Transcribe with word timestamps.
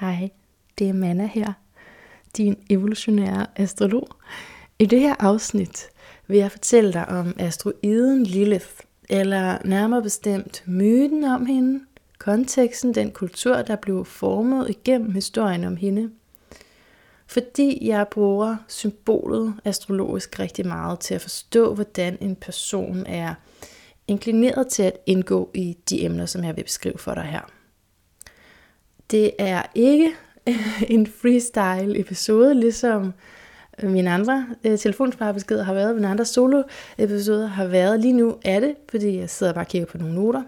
Hej, 0.00 0.30
det 0.78 0.88
er 0.88 0.92
Manna 0.92 1.26
her, 1.26 1.52
din 2.36 2.56
evolutionære 2.70 3.46
astrolog. 3.56 4.08
I 4.78 4.86
det 4.86 5.00
her 5.00 5.14
afsnit 5.18 5.88
vil 6.26 6.38
jeg 6.38 6.50
fortælle 6.50 6.92
dig 6.92 7.08
om 7.08 7.34
asteroiden 7.38 8.24
Lilith, 8.24 8.66
eller 9.08 9.58
nærmere 9.64 10.02
bestemt 10.02 10.62
myten 10.66 11.24
om 11.24 11.46
hende, 11.46 11.84
konteksten, 12.18 12.94
den 12.94 13.10
kultur, 13.10 13.62
der 13.62 13.76
blev 13.76 14.04
formet 14.04 14.70
igennem 14.70 15.12
historien 15.12 15.64
om 15.64 15.76
hende. 15.76 16.10
Fordi 17.26 17.88
jeg 17.88 18.08
bruger 18.08 18.56
symbolet 18.68 19.54
astrologisk 19.64 20.38
rigtig 20.38 20.66
meget 20.66 21.00
til 21.00 21.14
at 21.14 21.20
forstå, 21.20 21.74
hvordan 21.74 22.18
en 22.20 22.36
person 22.36 23.06
er 23.06 23.34
inklineret 24.08 24.68
til 24.68 24.82
at 24.82 24.98
indgå 25.06 25.50
i 25.54 25.76
de 25.90 26.04
emner, 26.04 26.26
som 26.26 26.44
jeg 26.44 26.56
vil 26.56 26.62
beskrive 26.62 26.98
for 26.98 27.14
dig 27.14 27.24
her. 27.24 27.53
Det 29.14 29.30
er 29.38 29.62
ikke 29.74 30.12
en 30.94 31.06
freestyle 31.06 32.00
episode, 32.00 32.54
ligesom 32.54 33.12
mine 33.82 34.10
andre 34.10 34.46
øh, 34.64 34.78
telefonsparebeskeder 34.78 35.64
har 35.64 35.74
været, 35.74 35.94
mine 35.94 36.08
andre 36.08 36.24
solo-episoder 36.24 37.46
har 37.46 37.66
været. 37.66 38.00
Lige 38.00 38.12
nu 38.12 38.36
er 38.44 38.60
det, 38.60 38.74
fordi 38.90 39.18
jeg 39.18 39.30
sidder 39.30 39.52
bare 39.52 39.64
og 39.64 39.68
kigger 39.68 39.86
på 39.86 39.98
nogle 39.98 40.14
noter. 40.14 40.42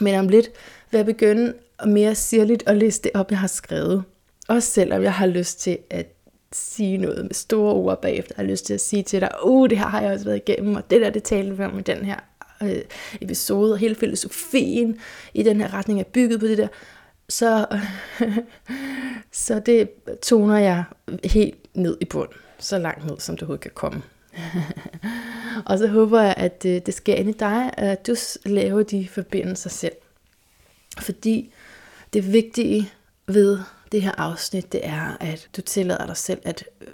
Men 0.00 0.14
om 0.14 0.28
lidt 0.28 0.50
vil 0.90 0.98
jeg 0.98 1.06
begynde 1.06 1.54
mere 1.86 2.14
sirligt 2.14 2.62
at 2.66 2.76
læse 2.76 3.02
det 3.02 3.10
op, 3.14 3.30
jeg 3.30 3.38
har 3.38 3.46
skrevet. 3.46 4.04
Også 4.48 4.70
selvom 4.70 5.02
jeg 5.02 5.12
har 5.12 5.26
lyst 5.26 5.60
til 5.60 5.78
at 5.90 6.06
sige 6.52 6.98
noget 6.98 7.24
med 7.24 7.34
store 7.34 7.74
ord 7.74 8.02
bagefter. 8.02 8.34
Jeg 8.36 8.44
har 8.46 8.50
lyst 8.50 8.66
til 8.66 8.74
at 8.74 8.80
sige 8.80 9.02
til 9.02 9.20
dig, 9.20 9.30
uh, 9.44 9.70
det 9.70 9.78
her 9.78 9.86
har 9.86 10.02
jeg 10.02 10.12
også 10.12 10.24
været 10.24 10.42
igennem, 10.48 10.74
og 10.74 10.90
det 10.90 11.00
der, 11.00 11.10
det 11.10 11.22
talte 11.22 11.56
vi 11.56 11.64
om 11.64 11.78
i 11.78 11.82
den 11.82 12.04
her 12.04 12.16
øh, 12.62 12.82
episode, 13.20 13.72
og 13.72 13.78
hele 13.78 13.94
filosofien 13.94 14.98
i 15.34 15.42
den 15.42 15.60
her 15.60 15.74
retning 15.74 16.00
er 16.00 16.04
bygget 16.04 16.40
på 16.40 16.46
det 16.46 16.58
der 16.58 16.68
så, 17.28 17.66
så 19.32 19.58
det 19.58 19.90
toner 20.22 20.58
jeg 20.58 20.84
helt 21.24 21.76
ned 21.76 21.96
i 22.00 22.04
bund, 22.04 22.28
så 22.58 22.78
langt 22.78 23.06
ned, 23.06 23.18
som 23.18 23.34
det 23.36 23.42
overhovedet 23.42 23.62
kan 23.62 23.70
komme. 23.74 24.02
og 25.68 25.78
så 25.78 25.86
håber 25.88 26.20
jeg, 26.20 26.34
at 26.36 26.62
det, 26.62 26.86
det 26.86 26.94
sker 26.94 27.14
inde 27.14 27.30
i 27.30 27.36
dig, 27.38 27.70
at 27.76 28.06
du 28.06 28.16
laver 28.44 28.82
de 28.82 29.08
forbindelser 29.08 29.70
selv. 29.70 29.94
Fordi 30.98 31.52
det 32.12 32.32
vigtige 32.32 32.92
ved 33.26 33.58
det 33.92 34.02
her 34.02 34.12
afsnit, 34.18 34.72
det 34.72 34.86
er, 34.86 35.16
at 35.20 35.48
du 35.56 35.62
tillader 35.62 36.06
dig 36.06 36.16
selv 36.16 36.40
at 36.44 36.64
øh, 36.80 36.88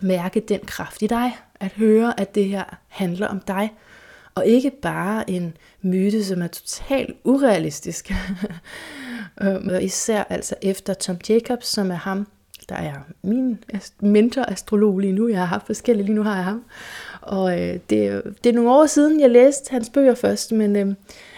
mærke 0.00 0.40
den 0.40 0.60
kraft 0.60 1.02
i 1.02 1.06
dig. 1.06 1.36
At 1.60 1.72
høre, 1.72 2.20
at 2.20 2.34
det 2.34 2.44
her 2.44 2.64
handler 2.88 3.26
om 3.26 3.40
dig. 3.40 3.72
Og 4.34 4.46
ikke 4.46 4.70
bare 4.82 5.30
en 5.30 5.56
myte, 5.82 6.24
som 6.24 6.42
er 6.42 6.46
totalt 6.46 7.16
urealistisk. 7.24 8.12
Øhm, 9.42 9.68
og 9.68 9.82
især 9.82 10.24
altså 10.28 10.54
efter 10.62 10.94
Tom 10.94 11.16
Jacobs, 11.28 11.66
som 11.66 11.90
er 11.90 11.94
ham, 11.94 12.26
der 12.68 12.74
er 12.74 12.94
min 13.22 13.64
mentor-astrolog 14.00 14.98
lige 14.98 15.12
nu. 15.12 15.28
Jeg 15.28 15.38
har 15.38 15.44
haft 15.44 15.66
forskellige, 15.66 16.06
lige 16.06 16.14
nu 16.14 16.22
har 16.22 16.34
jeg 16.34 16.44
ham. 16.44 16.64
Og 17.20 17.60
øh, 17.60 17.78
det, 17.90 18.22
det 18.44 18.50
er 18.50 18.52
nogle 18.52 18.70
år 18.70 18.86
siden, 18.86 19.20
jeg 19.20 19.30
læste 19.30 19.70
hans 19.70 19.90
bøger 19.90 20.14
først, 20.14 20.52
men 20.52 20.76
øh, 20.76 20.94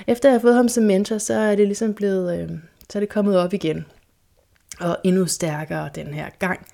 efter 0.06 0.29
jeg 0.29 0.34
har 0.34 0.41
fået 0.41 0.55
ham 0.55 0.69
som 0.69 0.84
mentor, 0.84 1.19
så 1.19 1.34
er 1.34 1.56
det 1.56 1.67
ligesom 1.67 1.95
blevet, 1.95 2.41
øh, 2.41 2.48
så 2.91 2.98
er 2.98 3.01
det 3.01 3.08
kommet 3.08 3.39
op 3.39 3.55
igen. 3.55 3.84
Og 4.81 4.98
endnu 5.05 5.27
stærkere 5.27 5.91
den 5.95 6.06
her 6.06 6.27
gang. 6.39 6.67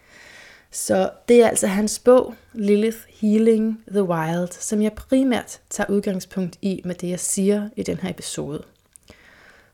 Så 0.71 1.11
det 1.29 1.43
er 1.43 1.49
altså 1.49 1.67
hans 1.67 1.99
bog, 1.99 2.35
Lilith 2.53 2.99
Healing 3.09 3.85
the 3.91 4.03
Wild, 4.03 4.53
som 4.53 4.83
jeg 4.83 4.93
primært 4.93 5.61
tager 5.71 5.91
udgangspunkt 5.91 6.59
i 6.62 6.83
med 6.85 6.95
det, 6.95 7.09
jeg 7.09 7.21
siger 7.21 7.69
i 7.77 7.83
den 7.83 7.97
her 7.97 8.11
episode. 8.11 8.62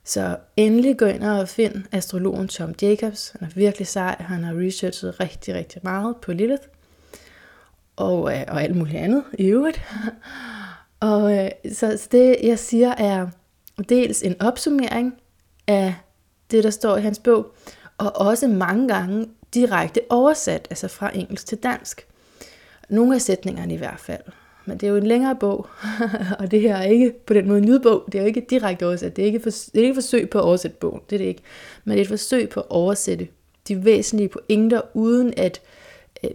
Så 0.04 0.36
endelig 0.56 0.98
gå 0.98 1.06
ind 1.06 1.24
og 1.24 1.48
find 1.48 1.84
astrologen 1.92 2.48
Tom 2.48 2.74
Jacobs. 2.82 3.34
Han 3.38 3.48
er 3.48 3.52
virkelig 3.54 3.86
sej. 3.86 4.16
Han 4.18 4.44
har 4.44 4.54
researchet 4.66 5.20
rigtig, 5.20 5.54
rigtig 5.54 5.80
meget 5.84 6.16
på 6.16 6.32
Lilith. 6.32 6.62
Og, 7.96 8.34
øh, 8.34 8.44
og 8.48 8.62
alt 8.62 8.76
muligt 8.76 8.96
andet 8.96 9.24
i 9.38 9.46
øvrigt. 9.46 9.82
og 11.00 11.38
øh, 11.38 11.50
så, 11.72 11.98
så 12.02 12.08
det, 12.12 12.36
jeg 12.42 12.58
siger, 12.58 12.90
er 12.90 13.28
dels 13.88 14.22
en 14.22 14.42
opsummering 14.42 15.14
af 15.66 15.94
det, 16.50 16.64
der 16.64 16.70
står 16.70 16.96
i 16.96 17.02
hans 17.02 17.18
bog, 17.18 17.54
og 17.98 18.16
også 18.16 18.48
mange 18.48 18.88
gange 18.88 19.28
direkte 19.56 20.00
oversat, 20.08 20.66
altså 20.70 20.88
fra 20.88 21.10
engelsk 21.14 21.46
til 21.46 21.58
dansk. 21.58 22.06
Nogle 22.88 23.14
af 23.14 23.22
sætningerne 23.22 23.74
i 23.74 23.76
hvert 23.76 24.00
fald. 24.00 24.22
Men 24.66 24.78
det 24.78 24.86
er 24.86 24.90
jo 24.90 24.96
en 24.96 25.06
længere 25.06 25.36
bog, 25.36 25.66
og 26.38 26.50
det 26.50 26.60
her 26.60 26.76
er 26.76 26.84
ikke 26.84 27.12
på 27.26 27.34
den 27.34 27.48
måde 27.48 27.58
en 27.58 27.64
lydbog, 27.64 28.04
det 28.06 28.14
er 28.14 28.22
jo 28.22 28.26
ikke 28.26 28.46
direkte 28.50 28.86
oversat, 28.86 29.16
det 29.16 29.22
er 29.22 29.26
ikke, 29.26 29.40
for, 29.40 29.50
det 29.50 29.74
er 29.74 29.78
ikke 29.78 29.88
et 29.88 29.96
forsøg 29.96 30.30
på 30.30 30.38
at 30.38 30.44
oversætte 30.44 30.76
bogen, 30.76 31.00
det 31.10 31.16
er 31.16 31.18
det 31.18 31.24
ikke, 31.24 31.42
men 31.84 31.92
det 31.92 31.98
er 31.98 32.04
et 32.04 32.08
forsøg 32.08 32.48
på 32.48 32.60
at 32.60 32.66
oversætte 32.70 33.28
de 33.68 33.84
væsentlige 33.84 34.28
pointer, 34.28 34.80
uden 34.94 35.34
at, 35.36 35.60
øh, 36.24 36.30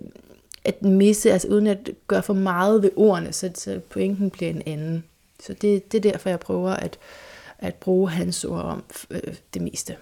at 0.65 0.81
misse, 0.81 1.31
altså 1.31 1.47
uden 1.47 1.67
at 1.67 1.89
gøre 2.07 2.23
for 2.23 2.33
meget 2.33 2.83
ved 2.83 2.89
ordene, 2.95 3.33
så, 3.33 3.51
så 3.55 3.79
pointen 3.89 4.29
bliver 4.29 4.49
en 4.51 4.63
anden. 4.65 5.03
Så 5.39 5.53
det, 5.53 5.91
det 5.91 6.05
er 6.05 6.11
derfor, 6.11 6.29
jeg 6.29 6.39
prøver 6.39 6.69
at, 6.69 6.99
at 7.59 7.75
bruge 7.75 8.09
hans 8.09 8.45
ord 8.45 8.61
om 8.61 8.83
øh, 9.09 9.35
det 9.53 9.61
meste. 9.61 9.95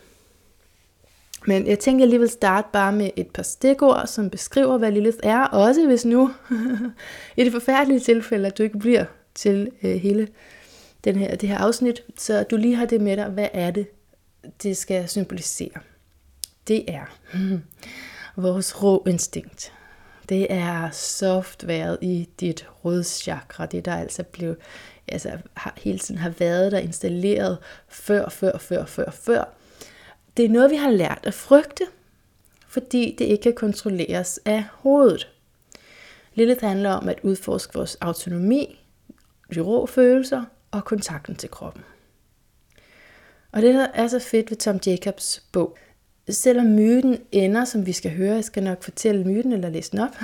Men 1.49 1.67
jeg 1.67 1.79
tænker 1.79 2.05
jeg 2.05 2.09
lige 2.09 2.19
vil 2.19 2.29
starte 2.29 2.67
bare 2.73 2.91
med 2.91 3.09
et 3.15 3.27
par 3.27 3.43
stikord, 3.43 4.07
som 4.07 4.29
beskriver, 4.29 4.77
hvad 4.77 4.91
Lilith 4.91 5.17
er, 5.23 5.43
også 5.43 5.85
hvis 5.85 6.05
nu, 6.05 6.31
i 7.37 7.43
det 7.43 7.51
forfærdelige 7.51 7.99
tilfælde, 7.99 8.47
at 8.47 8.57
du 8.57 8.63
ikke 8.63 8.79
bliver 8.79 9.05
til 9.35 9.71
øh, 9.83 9.95
hele 9.95 10.27
den 11.03 11.15
her, 11.15 11.35
det 11.35 11.49
her 11.49 11.57
afsnit, 11.57 12.03
så 12.17 12.43
du 12.43 12.57
lige 12.57 12.75
har 12.75 12.85
det 12.85 13.01
med 13.01 13.17
dig, 13.17 13.25
hvad 13.25 13.47
er 13.53 13.71
det, 13.71 13.88
det 14.63 14.77
skal 14.77 15.09
symbolisere. 15.09 15.79
Det 16.67 16.85
er 16.88 17.17
vores 18.43 18.83
rå 18.83 19.03
instinkt. 19.07 19.73
Det 20.29 20.47
er 20.49 20.89
softværet 20.91 21.97
i 22.01 22.29
dit 22.39 22.67
rødchakra, 22.85 23.65
det 23.65 23.85
der 23.85 23.95
altså 23.95 24.23
blev, 24.23 24.55
altså 25.07 25.38
har, 25.53 25.73
hele 25.77 25.99
tiden 25.99 26.19
har 26.21 26.33
været 26.39 26.71
der 26.71 26.79
installeret 26.79 27.57
før, 27.88 28.29
før, 28.29 28.57
før, 28.57 28.85
før, 28.85 29.11
før, 29.11 29.43
det 30.39 30.45
er 30.45 30.50
noget, 30.50 30.72
vi 30.72 30.75
har 30.75 30.89
lært 30.89 31.19
at 31.23 31.33
frygte, 31.33 31.83
fordi 32.67 33.16
det 33.19 33.25
ikke 33.25 33.41
kan 33.41 33.53
kontrolleres 33.53 34.39
af 34.45 34.63
hovedet. 34.73 35.29
Lilith 36.33 36.66
handler 36.66 36.89
om 36.89 37.09
at 37.09 37.19
udforske 37.23 37.73
vores 37.73 37.95
autonomi, 37.95 38.85
de 39.53 39.59
rå 39.59 39.85
følelser 39.85 40.44
og 40.72 40.85
kontakten 40.85 41.35
til 41.35 41.50
kroppen. 41.50 41.83
Og 43.51 43.61
det, 43.61 43.73
der 43.73 43.88
er 43.94 44.07
så 44.07 44.19
fedt 44.19 44.51
ved 44.51 44.57
Tom 44.57 44.79
Jacobs 44.85 45.44
bog, 45.51 45.77
selvom 46.29 46.66
myten 46.66 47.17
ender, 47.31 47.66
som 47.66 47.85
vi 47.85 47.91
skal 47.91 48.11
høre, 48.11 48.35
jeg 48.35 48.44
skal 48.44 48.63
nok 48.63 48.83
fortælle 48.83 49.23
myten 49.23 49.53
eller 49.53 49.69
læse 49.69 49.91
den 49.91 50.00
op, 50.00 50.16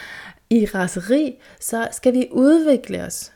i 0.50 0.66
raseri, 0.66 1.38
så 1.60 1.88
skal 1.92 2.14
vi 2.14 2.28
udvikle 2.30 3.02
os 3.02 3.32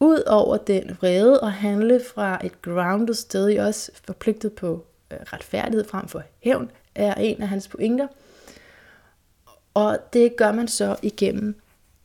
ud 0.00 0.22
over 0.26 0.56
den 0.56 0.96
vrede 1.00 1.40
og 1.40 1.52
handle 1.52 2.00
fra 2.14 2.46
et 2.46 2.62
grounded 2.62 3.14
sted, 3.14 3.50
i 3.50 3.58
os 3.58 3.90
forpligtet 4.04 4.52
på 4.52 4.86
Øh, 5.14 5.20
retfærdighed 5.32 5.88
frem 5.88 6.08
for 6.08 6.22
hævn, 6.40 6.70
er 6.94 7.14
en 7.14 7.42
af 7.42 7.48
hans 7.48 7.68
pointer. 7.68 8.06
Og 9.74 9.98
det 10.12 10.36
gør 10.36 10.52
man 10.52 10.68
så 10.68 10.96
igennem, 11.02 11.60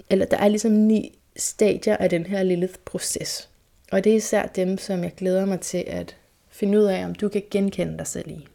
eller 0.10 0.26
der 0.26 0.38
er 0.38 0.48
ligesom 0.48 0.72
ni 0.72 1.20
stadier 1.36 1.98
af 1.98 2.10
den 2.10 2.26
her 2.26 2.44
lille 2.44 2.70
proces. 2.86 3.50
Og 3.92 4.04
det 4.04 4.12
er 4.12 4.16
især 4.16 4.46
dem, 4.46 4.78
som 4.78 5.04
jeg 5.04 5.14
glæder 5.18 5.46
mig 5.46 5.60
til 5.60 5.84
at 5.88 6.18
finde 6.50 6.80
ud 6.80 6.84
af, 6.84 7.06
om 7.06 7.16
du 7.16 7.30
kan 7.30 7.44
genkende 7.52 7.98
dig 7.98 8.08
selv 8.08 8.30
i. 8.30 8.48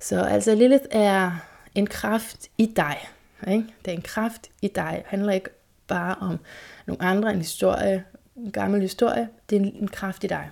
Så 0.00 0.22
altså 0.22 0.54
Lilith 0.54 0.84
er 0.90 1.32
en 1.74 1.86
kraft 1.86 2.48
i 2.58 2.72
dig. 2.76 3.08
Ikke? 3.48 3.64
Det 3.84 3.90
er 3.90 3.96
en 3.96 4.02
kraft 4.02 4.50
i 4.62 4.68
dig. 4.68 4.94
Det 4.96 5.04
handler 5.06 5.32
ikke 5.32 5.50
bare 5.86 6.14
om 6.20 6.38
nogle 6.86 7.02
andre, 7.02 7.30
en 7.30 7.38
historie, 7.38 8.04
en 8.36 8.52
gammel 8.52 8.80
historie. 8.80 9.28
Det 9.50 9.56
er 9.56 9.60
en 9.60 9.88
kraft 9.88 10.24
i 10.24 10.26
dig. 10.26 10.50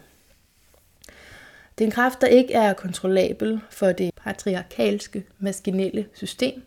Det 1.79 1.85
er 1.85 1.89
en 1.89 1.93
kraft, 1.93 2.21
der 2.21 2.27
ikke 2.27 2.55
er 2.55 2.73
kontrollabel 2.73 3.61
for 3.71 3.93
det 3.93 4.11
patriarkalske, 4.17 5.25
maskinelle 5.39 6.07
system. 6.15 6.63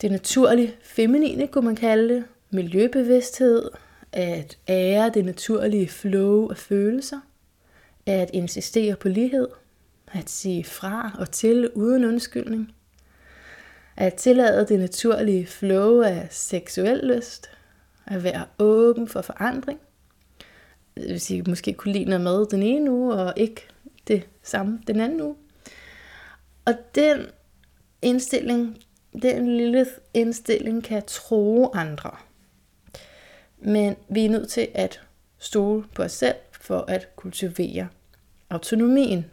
Det 0.00 0.10
naturlige 0.10 0.74
feminine, 0.82 1.46
kunne 1.46 1.64
man 1.64 1.76
kalde 1.76 2.14
det. 2.14 2.24
Miljøbevidsthed, 2.50 3.70
at 4.12 4.58
ære 4.68 5.10
det 5.14 5.24
naturlige 5.24 5.88
flow 5.88 6.48
af 6.48 6.56
følelser, 6.56 7.20
at 8.06 8.30
insistere 8.32 8.96
på 8.96 9.08
lighed, 9.08 9.48
at 10.12 10.30
sige 10.30 10.64
fra 10.64 11.16
og 11.18 11.30
til 11.30 11.70
uden 11.74 12.04
undskyldning, 12.04 12.74
at 13.96 14.14
tillade 14.14 14.66
det 14.68 14.78
naturlige 14.78 15.46
flow 15.46 16.00
af 16.00 16.26
seksuel 16.30 17.00
lyst, 17.04 17.50
at 18.06 18.24
være 18.24 18.44
åben 18.58 19.08
for 19.08 19.22
forandring, 19.22 19.80
det 20.96 21.08
vil 21.08 21.20
sige, 21.20 21.42
måske 21.42 21.72
kunne 21.72 21.92
lide 21.92 22.04
noget 22.04 22.22
med 22.22 22.46
den 22.46 22.62
ene 22.62 22.90
uge, 22.90 23.14
og 23.14 23.32
ikke 23.36 23.66
det 24.08 24.26
samme 24.42 24.80
den 24.86 25.00
anden 25.00 25.20
uge. 25.20 25.36
Og 26.64 26.74
den 26.94 27.26
indstilling, 28.02 28.78
den 29.22 29.56
lille 29.56 29.86
indstilling 30.14 30.84
kan 30.84 31.02
tro 31.06 31.70
andre. 31.74 32.10
Men 33.58 33.96
vi 34.08 34.24
er 34.24 34.30
nødt 34.30 34.50
til 34.50 34.68
at 34.74 35.00
stole 35.38 35.84
på 35.94 36.02
os 36.02 36.12
selv 36.12 36.36
for 36.52 36.78
at 36.88 37.16
kultivere 37.16 37.88
autonomien. 38.50 39.26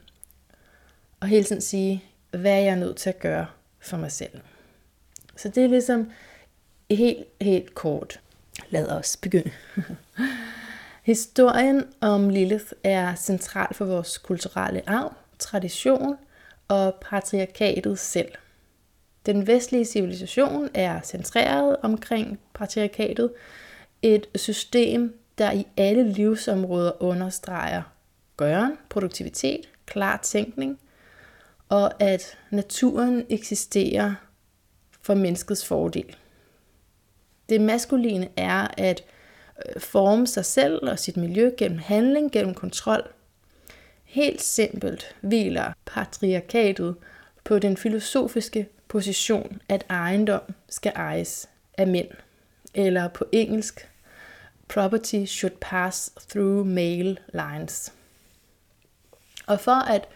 og 1.20 1.28
hele 1.28 1.44
tiden 1.44 1.62
sige, 1.62 2.04
hvad 2.32 2.52
er 2.52 2.60
jeg 2.60 2.76
nødt 2.76 2.98
til 2.98 3.10
at 3.10 3.20
gøre 3.20 3.46
for 3.80 3.98
mig 3.98 4.12
selv. 4.12 4.40
Så 5.36 5.50
det 5.50 5.64
er 5.64 5.68
ligesom 5.68 6.12
helt, 6.92 7.24
helt 7.42 7.76
kort. 7.76 8.20
Lad 8.70 8.88
os 8.88 9.18
begynde. 9.18 9.52
Historien 11.06 11.84
om 12.02 12.30
Lilith 12.30 12.72
er 12.84 13.16
central 13.16 13.74
for 13.74 13.86
vores 13.86 14.18
kulturelle 14.18 14.90
arv, 14.90 15.14
tradition 15.40 16.16
og 16.68 16.96
patriarkatet 17.02 18.00
selv. 18.00 18.32
Den 19.26 19.48
vestlige 19.48 19.86
civilisation 19.86 20.70
er 20.74 21.02
centreret 21.02 21.78
omkring 21.82 22.40
patriarkatet, 22.54 23.34
et 24.02 24.28
system, 24.36 25.20
der 25.38 25.52
i 25.52 25.68
alle 25.78 26.12
livsområder 26.12 27.04
understreger 27.04 27.82
gøren, 28.38 28.78
produktivitet, 28.90 29.70
klar 29.86 30.20
tænkning, 30.24 30.80
og 31.70 32.04
at 32.04 32.38
naturen 32.50 33.26
eksisterer 33.30 34.16
for 35.02 35.14
menneskets 35.14 35.66
fordel. 35.66 36.16
Det 37.50 37.62
maskuline 37.62 38.30
er 38.38 38.68
at 38.78 39.04
Øh, 39.66 39.82
forme 39.82 40.28
sig 40.28 40.46
selv 40.46 40.90
og 40.90 41.00
sit 41.00 41.18
miljø 41.18 41.52
gennem 41.58 41.78
handling, 41.78 42.32
gennem 42.32 42.54
kontrol. 42.54 43.08
Helt 44.04 44.42
simpelt 44.42 45.16
hviler 45.22 45.74
patriarkatet 45.86 46.96
på 47.44 47.60
den 47.60 47.78
filosofiske 47.78 48.68
position, 48.88 49.62
at 49.70 49.86
ejendom 49.90 50.42
skal 50.70 50.92
ejes 50.96 51.50
af 51.78 51.88
mænd. 51.88 52.08
Eller 52.74 53.08
på 53.08 53.26
engelsk, 53.32 53.90
property 54.68 55.26
should 55.26 55.56
pass 55.62 56.12
through 56.30 56.68
male 56.68 57.18
lines. 57.34 57.94
Og 59.48 59.60
for 59.60 59.90
at 59.90 60.08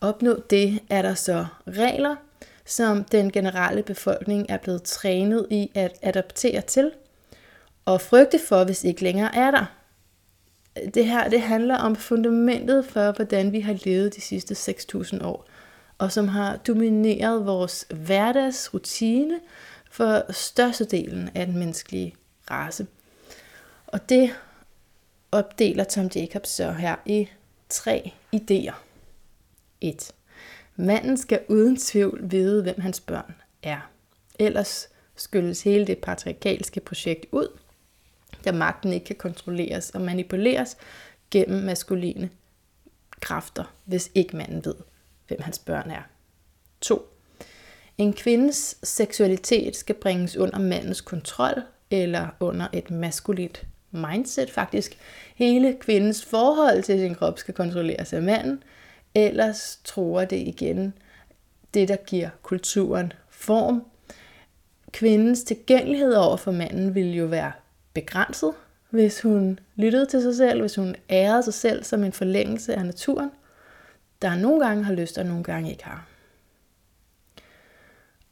opnå 0.00 0.42
det, 0.50 0.82
er 0.90 1.02
der 1.02 1.14
så 1.14 1.46
regler, 1.66 2.16
som 2.64 3.04
den 3.04 3.32
generelle 3.32 3.82
befolkning 3.82 4.46
er 4.48 4.56
blevet 4.56 4.82
trænet 4.82 5.46
i 5.50 5.70
at 5.74 5.98
adaptere 6.02 6.60
til, 6.60 6.92
og 7.88 8.00
frygte 8.00 8.38
for, 8.48 8.64
hvis 8.64 8.84
ikke 8.84 9.02
længere 9.02 9.34
er 9.36 9.50
der. 9.50 9.64
Det 10.94 11.06
her 11.06 11.28
det 11.28 11.40
handler 11.40 11.76
om 11.76 11.96
fundamentet 11.96 12.86
for, 12.86 13.12
hvordan 13.12 13.52
vi 13.52 13.60
har 13.60 13.78
levet 13.84 14.16
de 14.16 14.20
sidste 14.20 14.54
6.000 14.54 15.24
år, 15.24 15.46
og 15.98 16.12
som 16.12 16.28
har 16.28 16.56
domineret 16.56 17.46
vores 17.46 17.86
hverdagsrutine 17.90 19.40
for 19.90 20.32
størstedelen 20.32 21.30
af 21.34 21.46
den 21.46 21.58
menneskelige 21.58 22.14
race. 22.50 22.86
Og 23.86 24.08
det 24.08 24.30
opdeler 25.32 25.84
Tom 25.84 26.10
Jacobs 26.14 26.48
så 26.48 26.72
her 26.72 26.96
i 27.06 27.28
tre 27.68 28.12
idéer. 28.36 28.74
1. 29.80 30.12
Manden 30.76 31.16
skal 31.16 31.40
uden 31.48 31.76
tvivl 31.76 32.20
vide, 32.22 32.62
hvem 32.62 32.80
hans 32.80 33.00
børn 33.00 33.34
er. 33.62 33.90
Ellers 34.38 34.88
skyldes 35.16 35.62
hele 35.62 35.86
det 35.86 35.98
patriarkalske 35.98 36.80
projekt 36.80 37.26
ud, 37.32 37.48
da 38.48 38.52
magten 38.52 38.92
ikke 38.92 39.06
kan 39.06 39.16
kontrolleres 39.16 39.90
og 39.90 40.00
manipuleres 40.00 40.76
gennem 41.30 41.62
maskuline 41.62 42.30
kræfter, 43.20 43.74
hvis 43.84 44.10
ikke 44.14 44.36
manden 44.36 44.64
ved, 44.64 44.74
hvem 45.28 45.42
hans 45.42 45.58
børn 45.58 45.90
er. 45.90 46.02
2. 46.80 47.08
En 47.98 48.12
kvindes 48.12 48.78
seksualitet 48.82 49.76
skal 49.76 49.94
bringes 49.94 50.36
under 50.36 50.58
mandens 50.58 51.00
kontrol 51.00 51.62
eller 51.90 52.28
under 52.40 52.68
et 52.72 52.90
maskulint 52.90 53.66
mindset. 53.90 54.50
Faktisk 54.50 54.98
hele 55.34 55.76
kvindens 55.80 56.24
forhold 56.24 56.82
til 56.82 56.98
sin 56.98 57.14
krop 57.14 57.38
skal 57.38 57.54
kontrolleres 57.54 58.12
af 58.12 58.22
manden, 58.22 58.62
ellers 59.14 59.80
tror 59.84 60.24
det 60.24 60.36
igen 60.36 60.92
det, 61.74 61.88
der 61.88 61.96
giver 61.96 62.28
kulturen 62.42 63.12
form. 63.30 63.84
Kvindens 64.92 65.42
tilgængelighed 65.42 66.14
over 66.14 66.36
for 66.36 66.52
manden 66.52 66.94
vil 66.94 67.14
jo 67.14 67.26
være 67.26 67.52
begrænset, 68.00 68.54
hvis 68.90 69.22
hun 69.22 69.58
lyttede 69.76 70.06
til 70.06 70.22
sig 70.22 70.36
selv, 70.36 70.60
hvis 70.60 70.74
hun 70.74 70.96
ærede 71.10 71.42
sig 71.42 71.54
selv 71.54 71.84
som 71.84 72.04
en 72.04 72.12
forlængelse 72.12 72.74
af 72.74 72.84
naturen, 72.84 73.30
der 74.22 74.36
nogle 74.36 74.66
gange 74.66 74.84
har 74.84 74.92
lyst 74.92 75.18
og 75.18 75.26
nogle 75.26 75.44
gange 75.44 75.70
ikke 75.70 75.84
har. 75.84 76.08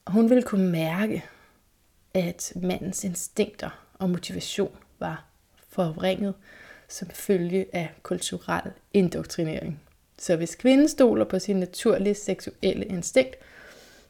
Hun 0.07 0.31
ville 0.31 0.43
kunne 0.43 0.71
mærke, 0.71 1.25
at 2.15 2.53
mandens 2.57 3.05
instinkter 3.05 3.89
og 3.95 4.11
motivation 4.11 4.77
var 4.99 5.25
forvrænget 5.69 6.35
som 6.89 7.09
følge 7.11 7.67
af 7.73 7.95
kulturel 8.03 8.73
indoktrinering. 8.93 9.83
Så 10.19 10.37
hvis 10.37 10.55
kvinden 10.55 10.89
stoler 10.89 11.25
på 11.25 11.39
sin 11.39 11.57
naturlige 11.57 12.15
seksuelle 12.15 12.85
instinkt, 12.85 13.37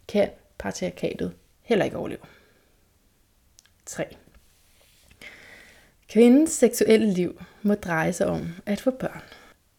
kan 0.09 0.31
patriarkatet 0.59 1.35
heller 1.63 1.85
ikke 1.85 1.97
overleve. 1.97 2.21
3. 3.87 4.17
Kvindens 6.09 6.51
seksuelle 6.51 7.13
liv 7.13 7.43
må 7.63 7.75
dreje 7.75 8.13
sig 8.13 8.27
om 8.27 8.49
at 8.67 8.81
få 8.81 8.91
børn. 8.91 9.23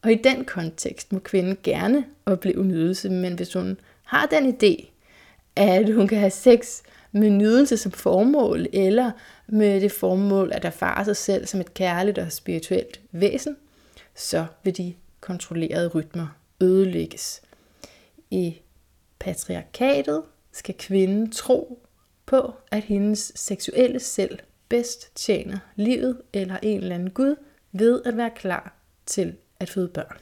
Og 0.02 0.12
i 0.12 0.16
den 0.16 0.46
kontekst 0.46 1.14
må 1.14 1.20
kvinden 1.20 1.58
gerne 1.64 2.06
opleve 2.26 2.66
nydelse, 2.66 3.10
men 3.10 3.34
hvis 3.34 3.54
hun 3.54 3.80
har 4.04 4.26
den 4.26 4.56
idé, 4.56 4.90
at 5.56 5.94
hun 5.94 6.08
kan 6.08 6.20
have 6.20 6.32
sex 6.32 6.82
med 7.12 7.30
nydelse 7.30 7.78
som 7.78 7.92
formål, 7.92 8.68
eller 8.74 9.12
med 9.48 9.82
det 9.82 9.92
formål 9.92 10.52
at 10.54 10.66
erfare 10.66 11.06
sig 11.06 11.16
selv 11.16 11.46
som 11.46 11.60
et 11.60 11.74
kærligt 11.74 12.18
og 12.18 12.32
spirituelt 12.32 13.02
væsen, 13.12 13.58
så 14.16 14.46
vil 14.64 14.78
de 14.78 14.94
kontrollerede 15.22 15.88
rytmer 15.88 16.28
ødelægges. 16.62 17.42
I 18.32 18.56
patriarkatet 19.20 20.24
skal 20.52 20.76
kvinden 20.80 21.32
tro 21.32 21.84
på, 22.26 22.54
at 22.72 22.84
hendes 22.84 23.32
seksuelle 23.36 24.00
selv 24.00 24.40
bedst 24.70 25.16
tjener 25.16 25.58
livet 25.76 26.22
eller 26.34 26.58
en 26.62 26.80
eller 26.80 26.96
anden 26.96 27.10
Gud 27.10 27.36
ved 27.72 28.02
at 28.06 28.18
være 28.18 28.32
klar 28.36 28.74
til 29.06 29.36
at 29.60 29.70
føde 29.70 29.88
børn. 29.88 30.18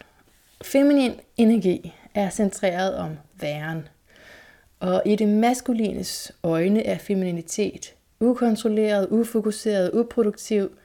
Feminin 0.64 1.12
energi 1.38 1.94
er 2.14 2.30
centreret 2.30 2.96
om 2.96 3.18
væren, 3.40 3.88
og 4.80 5.02
i 5.06 5.16
det 5.16 5.28
maskulines 5.28 6.32
øjne 6.44 6.86
er 6.86 6.98
femininitet 6.98 7.94
ukontrolleret, 8.20 9.08
ufokuseret, 9.10 9.92
uproduktiv, 9.94 10.78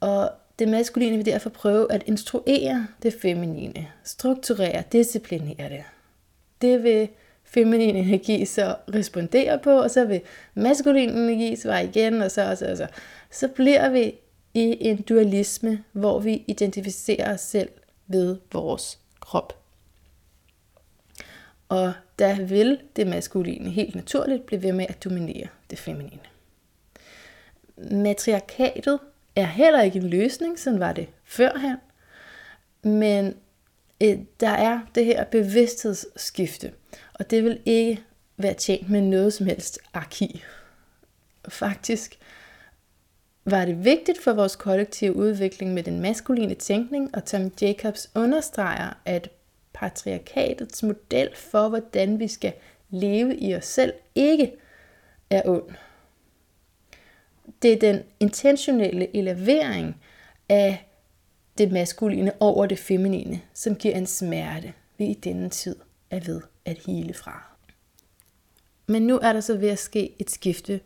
og 0.00 0.30
det 0.58 0.68
maskuline 0.68 1.16
vil 1.16 1.26
derfor 1.26 1.50
prøve 1.50 1.92
at 1.92 2.02
instruere 2.06 2.86
det 3.02 3.14
feminine, 3.22 3.88
strukturere, 4.04 4.82
disciplinere 4.92 5.68
det. 5.68 5.84
Det 6.60 6.82
vil 6.82 7.08
feminin 7.54 7.96
energi 7.96 8.44
så 8.44 8.76
respondere 8.94 9.58
på, 9.58 9.70
og 9.70 9.90
så 9.90 10.04
vil 10.04 10.20
maskulin 10.54 11.10
energi 11.10 11.56
svare 11.56 11.84
igen, 11.84 12.22
og 12.22 12.30
så, 12.30 12.50
og 12.50 12.58
så, 12.58 12.70
og 12.70 12.76
så. 12.76 12.86
Så 13.30 13.48
bliver 13.48 13.88
vi 13.88 14.14
i 14.54 14.76
en 14.80 15.02
dualisme, 15.02 15.84
hvor 15.92 16.18
vi 16.18 16.44
identificerer 16.46 17.34
os 17.34 17.40
selv 17.40 17.68
ved 18.06 18.36
vores 18.52 18.98
krop. 19.20 19.58
Og 21.68 21.92
der 22.18 22.44
vil 22.44 22.80
det 22.96 23.06
maskuline 23.06 23.70
helt 23.70 23.94
naturligt 23.94 24.46
blive 24.46 24.62
ved 24.62 24.72
med 24.72 24.86
at 24.88 25.04
dominere 25.04 25.46
det 25.70 25.78
feminine. 25.78 26.20
Matriarkatet 27.76 28.98
er 29.36 29.46
heller 29.46 29.82
ikke 29.82 29.98
en 29.98 30.08
løsning, 30.08 30.58
sådan 30.58 30.80
var 30.80 30.92
det 30.92 31.08
førhen, 31.24 31.76
men 32.82 33.34
øh, 34.02 34.18
der 34.40 34.48
er 34.48 34.80
det 34.94 35.04
her 35.04 35.24
bevidsthedsskifte, 35.24 36.72
og 37.14 37.30
det 37.30 37.44
vil 37.44 37.60
ikke 37.64 38.02
være 38.36 38.54
tjent 38.54 38.90
med 38.90 39.00
noget 39.00 39.32
som 39.32 39.46
helst 39.46 39.78
arkiv. 39.92 40.40
Faktisk 41.48 42.18
var 43.44 43.64
det 43.64 43.84
vigtigt 43.84 44.20
for 44.22 44.32
vores 44.32 44.56
kollektive 44.56 45.16
udvikling 45.16 45.74
med 45.74 45.82
den 45.82 46.00
maskuline 46.00 46.54
tænkning, 46.54 47.14
og 47.14 47.24
Tom 47.24 47.52
Jacobs 47.60 48.10
understreger, 48.14 48.92
at 49.04 49.30
patriarkatets 49.72 50.82
model 50.82 51.36
for, 51.36 51.68
hvordan 51.68 52.18
vi 52.18 52.28
skal 52.28 52.52
leve 52.90 53.36
i 53.36 53.54
os 53.54 53.64
selv, 53.64 53.92
ikke 54.14 54.52
er 55.30 55.42
ond. 55.44 55.68
Det 57.62 57.72
er 57.72 57.78
den 57.78 58.02
intentionelle 58.20 59.16
elevering 59.16 59.96
af 60.48 60.88
det 61.58 61.72
maskuline 61.72 62.32
over 62.40 62.66
det 62.66 62.78
feminine, 62.78 63.40
som 63.54 63.76
giver 63.76 63.94
en 63.94 64.06
smerte, 64.06 64.72
i 64.98 65.14
denne 65.14 65.48
tid 65.48 65.76
er 66.12 66.20
ved 66.20 66.40
at 66.64 66.78
hele 66.86 67.14
fra. 67.14 67.42
Men 68.86 69.02
nu 69.02 69.18
er 69.18 69.32
der 69.32 69.40
så 69.40 69.56
ved 69.56 69.68
at 69.68 69.78
ske 69.78 70.14
et 70.18 70.30
skifte 70.30 70.80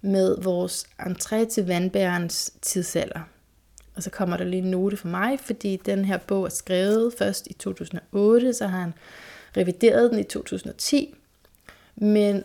med 0.00 0.42
vores 0.42 0.86
entré 1.00 1.48
til 1.50 1.66
vandbærens 1.66 2.52
tidsalder. 2.62 3.20
Og 3.94 4.02
så 4.02 4.10
kommer 4.10 4.36
der 4.36 4.44
lige 4.44 4.62
en 4.62 4.70
note 4.70 4.96
for 4.96 5.08
mig, 5.08 5.40
fordi 5.40 5.76
den 5.76 6.04
her 6.04 6.18
bog 6.18 6.44
er 6.44 6.48
skrevet 6.48 7.14
først 7.18 7.46
i 7.46 7.52
2008, 7.52 8.52
så 8.52 8.66
har 8.66 8.80
han 8.80 8.94
revideret 9.56 10.10
den 10.10 10.18
i 10.18 10.22
2010. 10.22 11.14
Men 11.96 12.42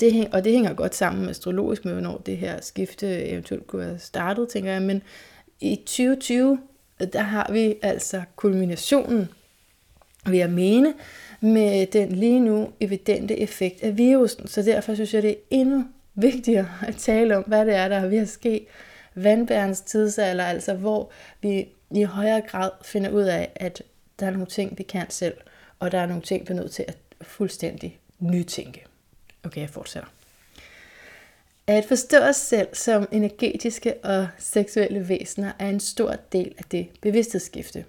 det, 0.00 0.28
og 0.32 0.44
det 0.44 0.52
hænger 0.52 0.74
godt 0.74 0.94
sammen 0.94 1.22
med 1.22 1.30
astrologisk 1.30 1.84
med, 1.84 1.92
hvornår 1.92 2.18
det 2.18 2.36
her 2.36 2.60
skifte 2.60 3.24
eventuelt 3.24 3.66
kunne 3.66 3.84
have 3.84 3.98
startet, 3.98 4.48
tænker 4.48 4.72
jeg. 4.72 4.82
Men 4.82 5.02
i 5.60 5.76
2020, 5.76 6.58
der 7.12 7.22
har 7.22 7.52
vi 7.52 7.74
altså 7.82 8.22
kulminationen, 8.36 9.28
vil 10.26 10.38
jeg 10.38 10.50
mene, 10.50 10.94
med 11.40 11.86
den 11.86 12.12
lige 12.12 12.40
nu 12.40 12.72
evidente 12.80 13.38
effekt 13.38 13.82
af 13.82 13.98
virusen. 13.98 14.46
Så 14.46 14.62
derfor 14.62 14.94
synes 14.94 15.14
jeg, 15.14 15.22
det 15.22 15.30
er 15.30 15.34
endnu 15.50 15.84
vigtigere 16.14 16.68
at 16.88 16.96
tale 16.96 17.36
om, 17.36 17.42
hvad 17.42 17.66
det 17.66 17.74
er, 17.74 17.88
der 17.88 17.96
er 17.96 18.08
ved 18.08 18.18
at 18.18 18.28
ske. 18.28 18.66
Vandbærens 19.14 19.80
tidsalder, 19.80 20.44
altså 20.44 20.74
hvor 20.74 21.10
vi 21.40 21.68
i 21.90 22.02
højere 22.02 22.40
grad 22.40 22.70
finder 22.84 23.10
ud 23.10 23.22
af, 23.22 23.50
at 23.54 23.82
der 24.20 24.26
er 24.26 24.30
nogle 24.30 24.46
ting, 24.46 24.78
vi 24.78 24.82
kan 24.82 25.06
selv, 25.10 25.34
og 25.78 25.92
der 25.92 25.98
er 25.98 26.06
nogle 26.06 26.22
ting, 26.22 26.48
vi 26.48 26.52
er 26.52 26.56
nødt 26.56 26.72
til 26.72 26.84
at 26.88 26.96
fuldstændig 27.22 27.98
nytænke. 28.18 28.84
Okay, 29.44 29.60
jeg 29.60 29.70
fortsætter. 29.70 30.08
At 31.66 31.84
forstå 31.84 32.18
os 32.18 32.36
selv 32.36 32.68
som 32.72 33.08
energetiske 33.12 33.94
og 34.04 34.28
seksuelle 34.38 35.08
væsener 35.08 35.52
er 35.58 35.68
en 35.68 35.80
stor 35.80 36.16
del 36.32 36.54
af 36.58 36.64
det 36.70 36.88
bevidsthedsskifte. 37.00 37.84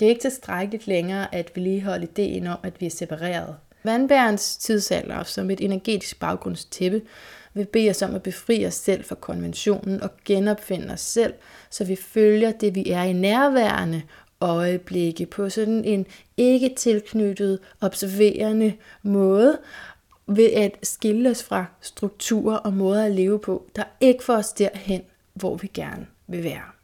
Det 0.00 0.06
er 0.06 0.10
ikke 0.10 0.20
tilstrækkeligt 0.20 0.86
længere 0.86 1.34
at 1.34 1.52
vedligeholde 1.54 2.04
ideen 2.04 2.46
om, 2.46 2.58
at 2.62 2.80
vi 2.80 2.86
er 2.86 2.90
separeret. 2.90 3.56
Vandbærens 3.84 4.56
tidsalder 4.56 5.22
som 5.22 5.50
et 5.50 5.60
energetisk 5.60 6.20
baggrundstæppe 6.20 7.02
vil 7.54 7.66
bede 7.66 7.90
os 7.90 8.02
om 8.02 8.14
at 8.14 8.22
befri 8.22 8.66
os 8.66 8.74
selv 8.74 9.04
fra 9.04 9.14
konventionen 9.14 10.02
og 10.02 10.10
genopfinde 10.24 10.92
os 10.92 11.00
selv, 11.00 11.34
så 11.70 11.84
vi 11.84 11.96
følger 11.96 12.52
det, 12.52 12.74
vi 12.74 12.90
er 12.90 13.02
i 13.02 13.12
nærværende 13.12 14.02
øjeblikke 14.40 15.26
på 15.26 15.48
sådan 15.48 15.84
en 15.84 16.06
ikke 16.36 16.74
tilknyttet, 16.76 17.58
observerende 17.80 18.72
måde, 19.02 19.58
ved 20.26 20.52
at 20.52 20.78
skille 20.82 21.30
os 21.30 21.42
fra 21.42 21.64
strukturer 21.80 22.56
og 22.56 22.72
måder 22.72 23.04
at 23.04 23.12
leve 23.12 23.38
på, 23.38 23.66
der 23.76 23.84
ikke 24.00 24.24
får 24.24 24.36
os 24.36 24.52
derhen, 24.52 25.02
hvor 25.34 25.56
vi 25.56 25.70
gerne 25.74 26.06
vil 26.26 26.44
være. 26.44 26.81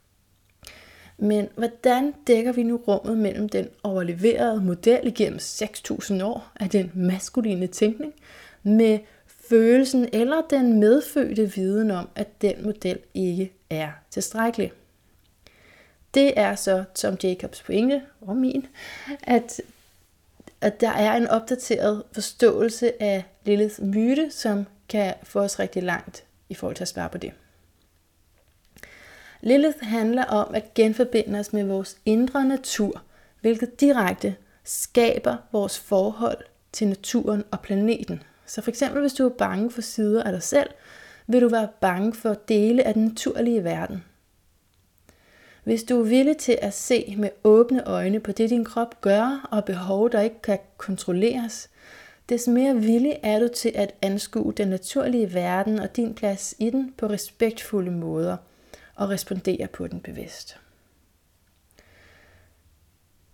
Men 1.18 1.48
hvordan 1.54 2.14
dækker 2.26 2.52
vi 2.52 2.62
nu 2.62 2.76
rummet 2.76 3.18
mellem 3.18 3.48
den 3.48 3.68
overleverede 3.82 4.60
model 4.60 5.06
igennem 5.06 5.38
6.000 5.38 6.22
år 6.22 6.52
af 6.60 6.70
den 6.70 6.92
maskuline 6.94 7.66
tænkning, 7.66 8.14
med 8.62 8.98
følelsen 9.26 10.08
eller 10.12 10.42
den 10.50 10.80
medfødte 10.80 11.52
viden 11.54 11.90
om, 11.90 12.08
at 12.14 12.42
den 12.42 12.64
model 12.64 12.98
ikke 13.14 13.52
er 13.70 13.90
tilstrækkelig? 14.10 14.72
Det 16.14 16.38
er 16.38 16.54
så 16.54 16.84
Tom 16.94 17.16
Jacobs 17.22 17.62
pointe, 17.62 18.02
og 18.20 18.37
min, 18.37 18.66
at, 19.22 19.60
at 20.60 20.80
der 20.80 20.90
er 20.90 21.16
en 21.16 21.26
opdateret 21.26 22.02
forståelse 22.12 23.02
af 23.02 23.25
Liliths 23.44 23.80
myte, 23.80 24.30
som 24.30 24.66
kan 24.88 25.14
få 25.22 25.40
os 25.40 25.58
rigtig 25.58 25.82
langt 25.82 26.25
i 26.48 26.54
forhold 26.54 26.76
til 26.76 26.84
at 26.84 26.88
svare 26.88 27.08
på 27.08 27.18
det. 27.18 27.32
Lilith 29.40 29.78
handler 29.83 30.25
om 30.25 30.54
at 30.54 30.75
genforbinde 30.75 31.38
os 31.38 31.52
med 31.52 31.64
vores 31.64 31.97
indre 32.04 32.45
natur, 32.45 33.02
hvilket 33.40 33.80
direkte 33.80 34.37
skaber 34.64 35.37
vores 35.52 35.78
forhold 35.78 36.38
til 36.73 36.88
naturen 36.88 37.45
og 37.50 37.61
planeten. 37.61 38.23
Så 38.47 38.62
for 38.62 38.71
eksempel 38.71 39.00
hvis 39.00 39.12
du 39.12 39.25
er 39.25 39.33
bange 39.38 39.71
for 39.71 39.80
sider 39.80 40.23
af 40.23 40.33
dig 40.33 40.42
selv, 40.42 40.71
vil 41.26 41.42
du 41.42 41.49
være 41.49 41.68
bange 41.80 42.14
for 42.14 42.35
dele 42.35 42.87
af 42.87 42.95
den 42.95 43.04
naturlige 43.04 43.64
verden. 43.64 44.04
Hvis 45.64 45.83
du 45.83 46.00
er 46.00 46.04
villig 46.04 46.37
til 46.37 46.59
at 46.62 46.75
se 46.75 47.14
med 47.18 47.30
åbne 47.45 47.88
øjne 47.88 48.21
på 48.21 48.33
det, 48.33 48.50
din 48.50 48.64
krop 48.64 49.00
gør 49.00 49.49
og 49.50 49.64
behov, 49.64 50.11
der 50.11 50.21
ikke 50.21 50.42
kan 50.42 50.59
kontrolleres, 50.76 51.71
des 52.28 52.49
mere 52.49 52.76
villig 52.76 53.18
er 53.23 53.38
du 53.38 53.49
til 53.49 53.73
at 53.75 53.95
anskue 54.02 54.52
den 54.52 54.68
naturlige 54.68 55.35
verden 55.35 55.78
og 55.78 55.97
din 55.97 56.14
plads 56.14 56.54
i 56.59 56.71
den 56.71 56.95
på 56.97 57.07
respektfulde 57.07 57.90
måder 57.90 58.37
og 58.99 59.11
respondere 59.11 59.67
på 59.67 59.87
den 59.87 60.00
bevidst. 60.00 60.61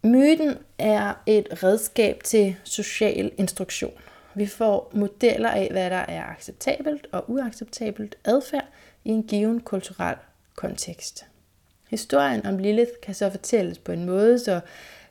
Myten 0.02 0.58
er 0.78 1.14
et 1.26 1.62
redskab 1.62 2.20
til 2.24 2.56
social 2.64 3.32
instruktion. 3.38 3.92
Vi 4.34 4.46
får 4.46 4.90
modeller 4.94 5.50
af, 5.50 5.68
hvad 5.70 5.90
der 5.90 5.96
er 6.08 6.24
acceptabelt 6.24 7.06
og 7.12 7.30
uacceptabelt 7.30 8.16
adfærd 8.24 8.68
i 9.04 9.10
en 9.10 9.22
given 9.22 9.60
kulturel 9.60 10.16
kontekst. 10.54 11.26
Historien 11.90 12.46
om 12.46 12.58
Lilith 12.58 12.90
kan 13.02 13.14
så 13.14 13.30
fortælles 13.30 13.78
på 13.78 13.92
en 13.92 14.04
måde, 14.04 14.38
så 14.38 14.60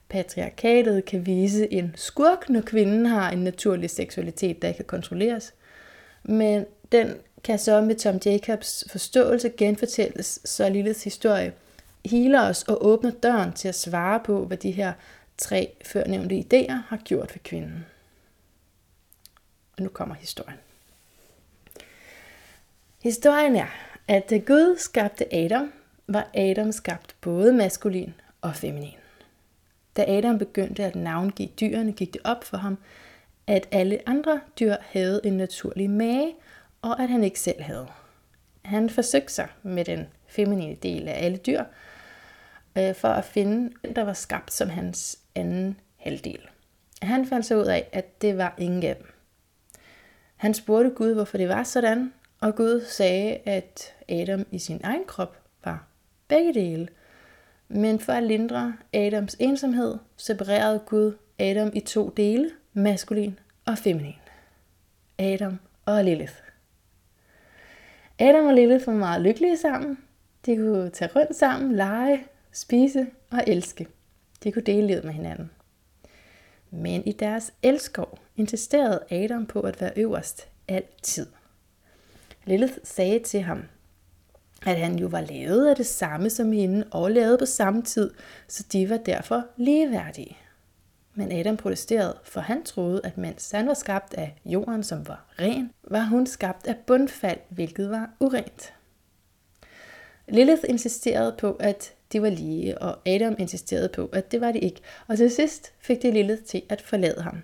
patriarkatet 0.08 1.04
kan 1.04 1.26
vise 1.26 1.72
en 1.72 1.92
skurk, 1.96 2.48
når 2.48 2.60
kvinden 2.60 3.06
har 3.06 3.30
en 3.30 3.44
naturlig 3.44 3.90
seksualitet, 3.90 4.62
der 4.62 4.68
ikke 4.68 4.78
kan 4.78 4.84
kontrolleres. 4.84 5.54
Men 6.22 6.66
den 6.92 7.14
kan 7.44 7.58
så 7.58 7.80
med 7.80 7.94
Tom 7.96 8.20
Jacobs 8.26 8.84
forståelse 8.90 9.48
genfortælles, 9.56 10.40
så 10.44 10.68
Liliths 10.68 11.04
historie 11.04 11.52
healer 12.04 12.48
os 12.48 12.62
og 12.62 12.86
åbner 12.86 13.10
døren 13.10 13.52
til 13.52 13.68
at 13.68 13.74
svare 13.74 14.20
på, 14.20 14.44
hvad 14.44 14.56
de 14.56 14.70
her 14.70 14.92
tre 15.38 15.76
førnævnte 15.84 16.38
idéer 16.38 16.72
har 16.72 16.96
gjort 16.96 17.30
for 17.30 17.38
kvinden. 17.38 17.86
Og 19.76 19.82
nu 19.82 19.88
kommer 19.88 20.14
historien. 20.14 20.58
Historien 23.02 23.56
er, 23.56 23.66
at 24.08 24.30
da 24.30 24.38
Gud 24.38 24.76
skabte 24.78 25.34
Adam, 25.34 25.72
var 26.06 26.28
Adam 26.34 26.72
skabt 26.72 27.16
både 27.20 27.52
maskulin 27.52 28.14
og 28.40 28.56
feminin. 28.56 28.96
Da 29.96 30.04
Adam 30.18 30.38
begyndte 30.38 30.84
at 30.84 30.96
navngive 30.96 31.48
dyrene, 31.60 31.92
gik 31.92 32.12
det 32.12 32.20
op 32.24 32.44
for 32.44 32.56
ham, 32.56 32.78
at 33.46 33.68
alle 33.70 34.00
andre 34.06 34.40
dyr 34.60 34.76
havde 34.80 35.20
en 35.24 35.36
naturlig 35.36 35.90
mage, 35.90 36.34
og 36.84 37.02
at 37.02 37.08
han 37.08 37.24
ikke 37.24 37.40
selv 37.40 37.62
havde. 37.62 37.86
Han 38.64 38.90
forsøgte 38.90 39.32
sig 39.32 39.48
med 39.62 39.84
den 39.84 40.06
feminine 40.26 40.74
del 40.74 41.08
af 41.08 41.24
alle 41.24 41.36
dyr, 41.36 41.64
øh, 42.78 42.94
for 42.94 43.08
at 43.08 43.24
finde, 43.24 43.72
den, 43.84 43.96
der 43.96 44.04
var 44.04 44.12
skabt 44.12 44.52
som 44.52 44.68
hans 44.68 45.18
anden 45.34 45.80
halvdel. 45.96 46.40
Han 47.02 47.26
fandt 47.26 47.46
så 47.46 47.56
ud 47.56 47.66
af, 47.66 47.88
at 47.92 48.22
det 48.22 48.38
var 48.38 48.54
ingen 48.58 48.82
af 48.82 48.96
dem. 48.96 49.06
Han 50.36 50.54
spurgte 50.54 50.90
Gud, 50.90 51.14
hvorfor 51.14 51.38
det 51.38 51.48
var 51.48 51.62
sådan, 51.62 52.12
og 52.40 52.56
Gud 52.56 52.84
sagde, 52.88 53.38
at 53.44 53.94
Adam 54.08 54.46
i 54.50 54.58
sin 54.58 54.80
egen 54.84 55.04
krop 55.06 55.38
var 55.64 55.86
begge 56.28 56.54
dele. 56.54 56.88
Men 57.68 58.00
for 58.00 58.12
at 58.12 58.22
lindre 58.22 58.74
Adams 58.92 59.36
ensomhed, 59.38 59.98
separerede 60.16 60.78
Gud 60.86 61.16
Adam 61.38 61.70
i 61.74 61.80
to 61.80 62.08
dele, 62.08 62.50
maskulin 62.72 63.38
og 63.64 63.78
feminin. 63.78 64.16
Adam 65.18 65.58
og 65.84 66.04
Lilith. 66.04 66.43
Adam 68.24 68.46
og 68.46 68.54
Lilith 68.54 68.86
var 68.86 68.92
meget 68.92 69.22
lykkelige 69.22 69.56
sammen. 69.56 69.98
De 70.46 70.56
kunne 70.56 70.90
tage 70.90 71.10
rundt 71.16 71.36
sammen, 71.36 71.76
lege, 71.76 72.24
spise 72.52 73.06
og 73.30 73.44
elske. 73.46 73.86
De 74.44 74.52
kunne 74.52 74.62
dele 74.62 74.86
livet 74.86 75.04
med 75.04 75.12
hinanden. 75.12 75.50
Men 76.70 77.06
i 77.06 77.12
deres 77.12 77.52
elskov 77.62 78.18
insisterede 78.36 79.00
Adam 79.10 79.46
på 79.46 79.60
at 79.60 79.80
være 79.80 79.92
øverst 79.96 80.48
altid. 80.68 81.26
Lilith 82.44 82.74
sagde 82.84 83.18
til 83.18 83.40
ham, 83.40 83.62
at 84.66 84.76
han 84.76 84.98
jo 84.98 85.06
var 85.06 85.20
lavet 85.20 85.68
af 85.68 85.76
det 85.76 85.86
samme 85.86 86.30
som 86.30 86.52
hende 86.52 86.86
og 86.90 87.10
lavet 87.10 87.38
på 87.38 87.46
samme 87.46 87.82
tid, 87.82 88.10
så 88.48 88.64
de 88.72 88.90
var 88.90 88.96
derfor 88.96 89.44
ligeværdige. 89.56 90.36
Men 91.14 91.32
Adam 91.32 91.56
protesterede, 91.56 92.18
for 92.24 92.40
han 92.40 92.64
troede, 92.64 93.00
at 93.04 93.18
mens 93.18 93.50
han 93.50 93.66
var 93.66 93.74
skabt 93.74 94.14
af 94.14 94.34
jorden, 94.44 94.84
som 94.84 95.08
var 95.08 95.34
ren, 95.40 95.70
var 95.82 96.04
hun 96.04 96.26
skabt 96.26 96.66
af 96.66 96.76
bundfald, 96.86 97.40
hvilket 97.48 97.90
var 97.90 98.10
urent. 98.20 98.72
Lilith 100.28 100.62
insisterede 100.68 101.34
på, 101.38 101.52
at 101.52 101.94
de 102.12 102.22
var 102.22 102.30
lige, 102.30 102.78
og 102.78 103.08
Adam 103.08 103.36
insisterede 103.38 103.88
på, 103.88 104.06
at 104.06 104.32
det 104.32 104.40
var 104.40 104.52
de 104.52 104.58
ikke. 104.58 104.80
Og 105.06 105.16
til 105.16 105.30
sidst 105.30 105.72
fik 105.78 106.02
det 106.02 106.12
Lilith 106.12 106.42
til 106.42 106.62
at 106.68 106.82
forlade 106.82 107.22
ham. 107.22 107.42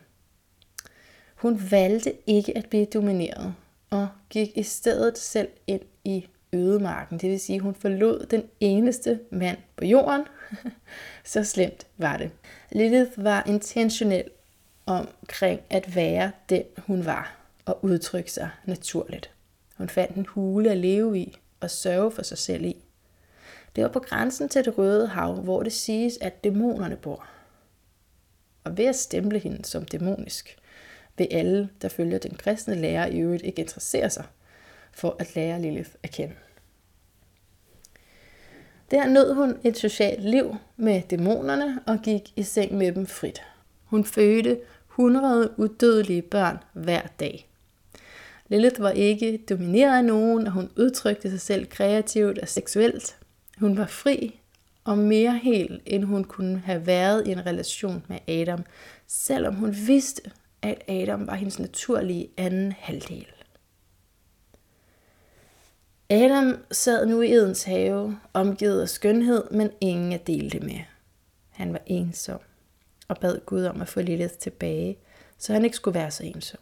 Hun 1.34 1.70
valgte 1.70 2.12
ikke 2.26 2.56
at 2.56 2.66
blive 2.66 2.84
domineret, 2.84 3.54
og 3.90 4.08
gik 4.30 4.56
i 4.56 4.62
stedet 4.62 5.18
selv 5.18 5.48
ind 5.66 5.82
i 6.04 6.26
ødemarken. 6.52 7.18
Det 7.18 7.30
vil 7.30 7.40
sige, 7.40 7.56
at 7.56 7.62
hun 7.62 7.74
forlod 7.74 8.26
den 8.26 8.44
eneste 8.60 9.20
mand 9.30 9.58
på 9.76 9.84
jorden. 9.84 10.24
Så 11.24 11.44
slemt 11.44 11.86
var 11.96 12.16
det. 12.16 12.30
Lilith 12.72 13.24
var 13.24 13.44
intentionel 13.46 14.30
omkring 14.86 15.60
at 15.70 15.96
være 15.96 16.32
den, 16.48 16.62
hun 16.78 17.04
var, 17.04 17.36
og 17.64 17.84
udtrykke 17.84 18.32
sig 18.32 18.50
naturligt. 18.64 19.30
Hun 19.76 19.88
fandt 19.88 20.16
en 20.16 20.26
hule 20.26 20.70
at 20.70 20.76
leve 20.76 21.18
i 21.18 21.38
og 21.60 21.70
sørge 21.70 22.10
for 22.10 22.22
sig 22.22 22.38
selv 22.38 22.64
i. 22.64 22.76
Det 23.76 23.84
var 23.84 23.90
på 23.90 24.00
grænsen 24.00 24.48
til 24.48 24.64
det 24.64 24.78
røde 24.78 25.06
hav, 25.06 25.34
hvor 25.34 25.62
det 25.62 25.72
siges, 25.72 26.18
at 26.20 26.44
dæmonerne 26.44 26.96
bor. 26.96 27.26
Og 28.64 28.76
ved 28.76 28.84
at 28.84 28.96
stemple 28.96 29.38
hende 29.38 29.64
som 29.64 29.84
dæmonisk, 29.84 30.56
vil 31.18 31.28
alle, 31.30 31.68
der 31.82 31.88
følger 31.88 32.18
den 32.18 32.34
kristne 32.34 32.74
lærer 32.74 33.06
i 33.06 33.18
øvrigt 33.18 33.42
ikke 33.44 33.60
interessere 33.60 34.10
sig 34.10 34.24
for 34.92 35.16
at 35.18 35.36
lære 35.36 35.62
Lilith 35.62 35.90
at 36.02 36.10
kende. 36.10 36.34
Der 38.90 39.08
nød 39.08 39.34
hun 39.34 39.56
et 39.64 39.76
socialt 39.78 40.24
liv 40.24 40.56
med 40.76 41.02
dæmonerne 41.10 41.80
og 41.86 41.98
gik 42.02 42.32
i 42.36 42.42
seng 42.42 42.74
med 42.74 42.92
dem 42.92 43.06
frit. 43.06 43.42
Hun 43.84 44.04
fødte 44.04 44.58
100 44.90 45.54
udødelige 45.56 46.22
børn 46.22 46.58
hver 46.72 47.02
dag. 47.20 47.48
Lilith 48.48 48.82
var 48.82 48.90
ikke 48.90 49.44
domineret 49.48 49.96
af 49.96 50.04
nogen, 50.04 50.46
og 50.46 50.52
hun 50.52 50.70
udtrykte 50.76 51.30
sig 51.30 51.40
selv 51.40 51.66
kreativt 51.66 52.38
og 52.38 52.48
seksuelt. 52.48 53.16
Hun 53.58 53.76
var 53.76 53.86
fri 53.86 54.40
og 54.84 54.98
mere 54.98 55.38
hel, 55.42 55.80
end 55.86 56.04
hun 56.04 56.24
kunne 56.24 56.58
have 56.58 56.86
været 56.86 57.26
i 57.26 57.30
en 57.30 57.46
relation 57.46 58.04
med 58.08 58.18
Adam, 58.28 58.64
selvom 59.06 59.54
hun 59.54 59.76
vidste, 59.86 60.22
at 60.62 60.82
Adam 60.88 61.26
var 61.26 61.34
hendes 61.34 61.58
naturlige 61.58 62.28
anden 62.36 62.72
halvdel. 62.72 63.26
Adam 66.10 66.64
sad 66.70 67.06
nu 67.06 67.22
i 67.22 67.32
Edens 67.32 67.62
have, 67.62 68.18
omgivet 68.32 68.82
af 68.82 68.88
skønhed, 68.88 69.44
men 69.50 69.70
ingen 69.80 70.12
at 70.12 70.26
dele 70.26 70.50
det 70.50 70.62
med. 70.62 70.80
Han 71.50 71.72
var 71.72 71.80
ensom 71.86 72.40
og 73.08 73.18
bad 73.18 73.40
Gud 73.46 73.64
om 73.64 73.80
at 73.80 73.88
få 73.88 74.00
Lilith 74.00 74.34
tilbage, 74.34 74.98
så 75.38 75.52
han 75.52 75.64
ikke 75.64 75.76
skulle 75.76 75.94
være 75.94 76.10
så 76.10 76.24
ensom. 76.24 76.60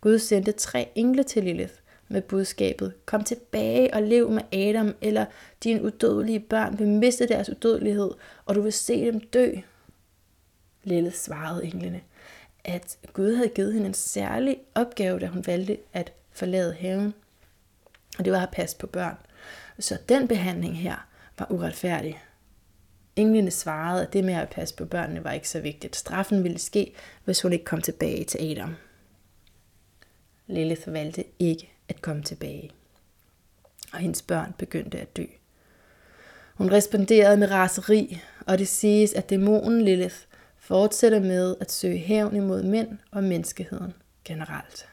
Gud 0.00 0.18
sendte 0.18 0.52
tre 0.52 0.92
engle 0.94 1.22
til 1.22 1.44
Lilith 1.44 1.72
med 2.08 2.22
budskabet, 2.22 2.92
kom 3.06 3.24
tilbage 3.24 3.94
og 3.94 4.02
lev 4.02 4.30
med 4.30 4.42
Adam, 4.52 4.94
eller 5.00 5.24
dine 5.64 5.82
udødelige 5.82 6.40
børn 6.40 6.78
vil 6.78 6.88
miste 6.88 7.28
deres 7.28 7.48
udødelighed, 7.48 8.10
og 8.44 8.54
du 8.54 8.60
vil 8.60 8.72
se 8.72 9.06
dem 9.06 9.20
dø. 9.20 9.52
Lilith 10.84 11.16
svarede 11.16 11.64
englene, 11.64 12.00
at 12.64 12.98
Gud 13.12 13.34
havde 13.34 13.48
givet 13.48 13.72
hende 13.72 13.86
en 13.86 13.94
særlig 13.94 14.58
opgave, 14.74 15.18
da 15.18 15.26
hun 15.26 15.46
valgte 15.46 15.78
at 15.92 16.12
forlade 16.32 16.74
haven. 16.74 17.14
Og 18.18 18.24
det 18.24 18.32
var 18.32 18.42
at 18.42 18.50
passe 18.52 18.76
på 18.76 18.86
børn. 18.86 19.16
Så 19.78 19.98
den 20.08 20.28
behandling 20.28 20.78
her 20.78 21.06
var 21.38 21.46
uretfærdig. 21.50 22.22
Englene 23.16 23.50
svarede, 23.50 24.06
at 24.06 24.12
det 24.12 24.24
med 24.24 24.34
at 24.34 24.48
passe 24.48 24.74
på 24.74 24.84
børnene 24.84 25.24
var 25.24 25.32
ikke 25.32 25.48
så 25.48 25.60
vigtigt. 25.60 25.96
Straffen 25.96 26.44
ville 26.44 26.58
ske, 26.58 26.94
hvis 27.24 27.42
hun 27.42 27.52
ikke 27.52 27.64
kom 27.64 27.82
tilbage 27.82 28.24
til 28.24 28.50
Adam. 28.50 28.76
Lilith 30.46 30.92
valgte 30.92 31.24
ikke 31.38 31.72
at 31.88 32.02
komme 32.02 32.22
tilbage. 32.22 32.70
Og 33.92 33.98
hendes 33.98 34.22
børn 34.22 34.54
begyndte 34.58 35.00
at 35.00 35.16
dø. 35.16 35.24
Hun 36.54 36.72
responderede 36.72 37.36
med 37.36 37.50
raseri, 37.50 38.20
og 38.46 38.58
det 38.58 38.68
siges, 38.68 39.12
at 39.12 39.30
dæmonen 39.30 39.82
Lilith 39.82 40.16
fortsætter 40.58 41.20
med 41.20 41.56
at 41.60 41.72
søge 41.72 41.98
hævn 41.98 42.36
imod 42.36 42.62
mænd 42.62 42.98
og 43.10 43.24
menneskeheden 43.24 43.94
generelt. 44.24 44.88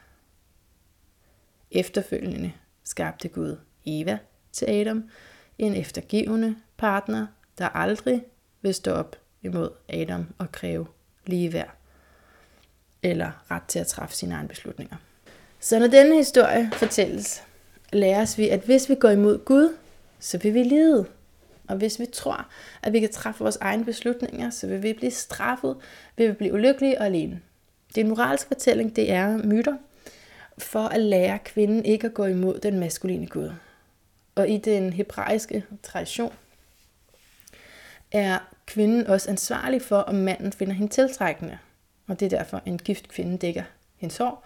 Efterfølgende 1.72 2.54
skabte 2.84 3.28
Gud 3.28 3.58
Eva 3.86 4.18
til 4.52 4.66
Adam, 4.66 5.10
en 5.58 5.76
eftergivende 5.76 6.56
partner, 6.78 7.28
der 7.58 7.70
aldrig 7.70 8.24
vil 8.62 8.74
stå 8.74 8.92
op 8.92 9.16
imod 9.42 9.70
Adam 9.90 10.26
og 10.38 10.52
kræve 10.52 10.88
ligeværd 11.26 11.76
eller 13.04 13.52
ret 13.52 13.64
til 13.68 13.80
at 13.80 13.88
træffe 13.88 14.16
sine 14.16 14.34
egne 14.36 14.48
beslutninger. 14.48 14.96
Så 15.60 15.80
når 15.80 15.88
denne 15.88 16.16
historie 16.16 16.72
fortælles, 16.74 17.44
læres 17.94 18.38
vi, 18.38 18.50
at 18.50 18.60
hvis 18.60 18.90
vi 18.90 18.96
går 18.96 19.10
imod 19.10 19.46
Gud, 19.46 19.76
så 20.20 20.38
vil 20.38 20.54
vi 20.54 20.64
lide. 20.64 21.06
Og 21.68 21.78
hvis 21.78 22.00
vi 22.00 22.06
tror, 22.06 22.48
at 22.84 22.94
vi 22.94 23.00
kan 23.00 23.12
træffe 23.12 23.40
vores 23.40 23.58
egne 23.62 23.86
beslutninger, 23.86 24.50
så 24.50 24.68
vil 24.68 24.84
vi 24.84 24.94
blive 24.94 25.12
straffet, 25.12 25.78
vi 26.18 26.28
vil 26.28 26.34
blive 26.34 26.54
ulykkelige 26.54 27.00
og 27.00 27.06
alene. 27.06 27.42
Det 27.88 27.98
er 27.98 28.06
en 28.06 28.10
moralsk 28.10 28.48
fortælling, 28.48 28.96
det 28.96 29.12
er 29.12 29.38
myter, 29.38 29.78
for 30.58 30.80
at 30.80 31.00
lære 31.00 31.40
kvinden 31.40 31.86
ikke 31.86 32.08
at 32.08 32.14
gå 32.14 32.26
imod 32.26 32.60
den 32.60 32.80
maskuline 32.80 33.28
Gud. 33.28 33.52
Og 34.36 34.50
i 34.50 34.58
den 34.58 34.94
hebraiske 34.94 35.64
tradition 35.84 36.34
er 38.12 38.40
kvinden 38.66 39.08
også 39.08 39.30
ansvarlig 39.30 39.82
for, 39.82 39.98
om 39.98 40.16
manden 40.16 40.52
finder 40.52 40.74
hende 40.74 40.92
tiltrækkende. 40.92 41.58
Og 42.08 42.20
det 42.20 42.34
er 42.34 42.38
derfor, 42.38 42.62
en 42.66 42.78
gift 42.78 43.08
kvinde 43.08 43.38
dækker 43.38 43.64
hendes 43.98 44.18
hår, 44.18 44.46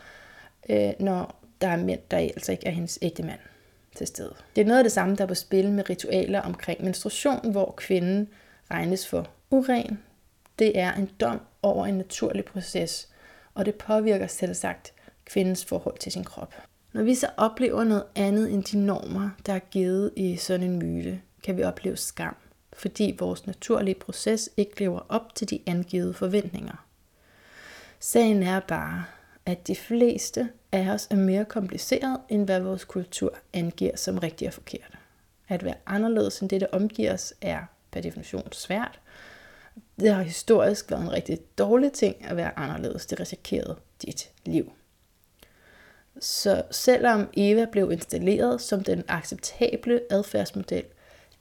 øh, 0.69 0.93
når 0.99 1.35
der 1.61 1.67
er 1.67 1.77
mænd, 1.77 1.99
der 2.11 2.17
altså 2.17 2.51
ikke 2.51 2.67
er 2.67 2.71
hendes 2.71 2.99
ægte 3.01 3.23
mand 3.23 3.39
til 3.95 4.07
stede. 4.07 4.33
Det 4.55 4.61
er 4.61 4.65
noget 4.65 4.77
af 4.77 4.83
det 4.83 4.91
samme, 4.91 5.15
der 5.15 5.23
er 5.23 5.27
på 5.27 5.35
spil 5.35 5.71
med 5.71 5.89
ritualer 5.89 6.41
omkring 6.41 6.83
menstruation, 6.83 7.51
hvor 7.51 7.73
kvinden 7.77 8.29
regnes 8.71 9.07
for 9.07 9.29
uren. 9.49 9.99
Det 10.59 10.79
er 10.79 10.93
en 10.93 11.09
dom 11.19 11.41
over 11.61 11.85
en 11.85 11.97
naturlig 11.97 12.45
proces, 12.45 13.09
og 13.53 13.65
det 13.65 13.75
påvirker 13.75 14.27
selvsagt 14.27 14.93
kvindens 15.29 15.65
forhold 15.65 15.97
til 15.97 16.11
sin 16.11 16.23
krop. 16.23 16.53
Når 16.93 17.03
vi 17.03 17.15
så 17.15 17.27
oplever 17.37 17.83
noget 17.83 18.03
andet 18.15 18.53
end 18.53 18.63
de 18.63 18.85
normer, 18.85 19.29
der 19.45 19.53
er 19.53 19.59
givet 19.59 20.11
i 20.15 20.35
sådan 20.35 20.69
en 20.69 20.79
myte, 20.79 21.21
kan 21.43 21.57
vi 21.57 21.63
opleve 21.63 21.97
skam, 21.97 22.35
fordi 22.73 23.15
vores 23.19 23.47
naturlige 23.47 23.95
proces 23.95 24.49
ikke 24.57 24.79
lever 24.79 24.99
op 25.09 25.35
til 25.35 25.49
de 25.49 25.59
angivede 25.65 26.13
forventninger. 26.13 26.85
Sagen 27.99 28.43
er 28.43 28.59
bare, 28.59 29.05
at 29.45 29.67
de 29.67 29.75
fleste 29.75 30.49
af 30.71 30.89
os 30.89 31.07
er 31.09 31.15
mere 31.15 31.45
kompliceret, 31.45 32.19
end 32.29 32.45
hvad 32.45 32.59
vores 32.59 32.85
kultur 32.85 33.37
angiver 33.53 33.95
som 33.95 34.17
rigtigt 34.17 34.47
og 34.47 34.53
forkert. 34.53 34.97
At 35.47 35.65
være 35.65 35.75
anderledes 35.85 36.39
end 36.39 36.49
det, 36.49 36.61
der 36.61 36.67
omgiver 36.71 37.13
os, 37.13 37.33
er 37.41 37.59
per 37.91 38.01
definition 38.01 38.51
svært. 38.51 38.99
Det 39.99 40.13
har 40.13 40.21
historisk 40.21 40.91
været 40.91 41.01
en 41.01 41.11
rigtig 41.11 41.39
dårlig 41.57 41.91
ting 41.91 42.25
at 42.25 42.37
være 42.37 42.59
anderledes. 42.59 43.05
Det 43.05 43.19
risikerede 43.19 43.75
dit 44.01 44.31
liv. 44.45 44.71
Så 46.19 46.63
selvom 46.71 47.29
Eva 47.33 47.65
blev 47.65 47.91
installeret 47.91 48.61
som 48.61 48.83
den 48.83 49.03
acceptable 49.07 50.01
adfærdsmodel, 50.09 50.83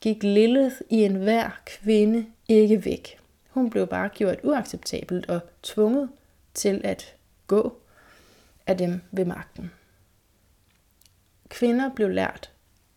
gik 0.00 0.22
Lilith 0.22 0.76
i 0.90 0.96
enhver 0.96 1.60
kvinde 1.66 2.26
ikke 2.48 2.84
væk. 2.84 3.18
Hun 3.50 3.70
blev 3.70 3.86
bare 3.86 4.08
gjort 4.08 4.38
uacceptabelt 4.42 5.30
og 5.30 5.40
tvunget 5.62 6.08
til 6.54 6.80
at 6.84 7.14
gå 7.46 7.78
af 8.66 8.76
dem 8.76 9.00
ved 9.12 9.24
magten. 9.24 9.70
Kvinder 11.48 11.90
blev 11.94 12.10
lært 12.10 12.50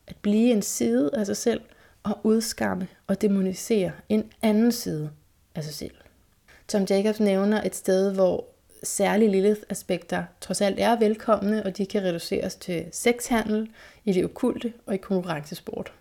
at 0.08 0.16
blive 0.16 0.52
en 0.52 0.62
side 0.62 1.12
af 1.14 1.26
sig 1.26 1.38
selv 1.38 1.62
og 2.04 2.20
udskamme 2.24 2.88
og 3.08 3.22
demonisere 3.22 3.92
en 4.10 4.32
anden 4.42 4.72
side 4.72 5.12
af 5.56 5.64
sig 5.64 5.74
selv. 5.74 5.96
Tom 6.68 6.84
Jacobs 6.90 7.20
nævner 7.20 7.64
et 7.64 7.76
sted, 7.76 8.14
hvor 8.14 8.46
særlige 8.84 9.32
Lilith-aspekter 9.32 10.24
trods 10.42 10.62
alt 10.62 10.80
er 10.80 11.00
velkomne, 11.00 11.66
og 11.66 11.78
de 11.78 11.86
kan 11.86 12.04
reduceres 12.04 12.56
til 12.56 12.86
sexhandel, 12.92 13.70
i 14.06 14.14
det 14.14 14.26
okulte 14.26 14.74
og 14.86 14.94
i 14.94 14.98
konkurrencesport. 14.98 15.94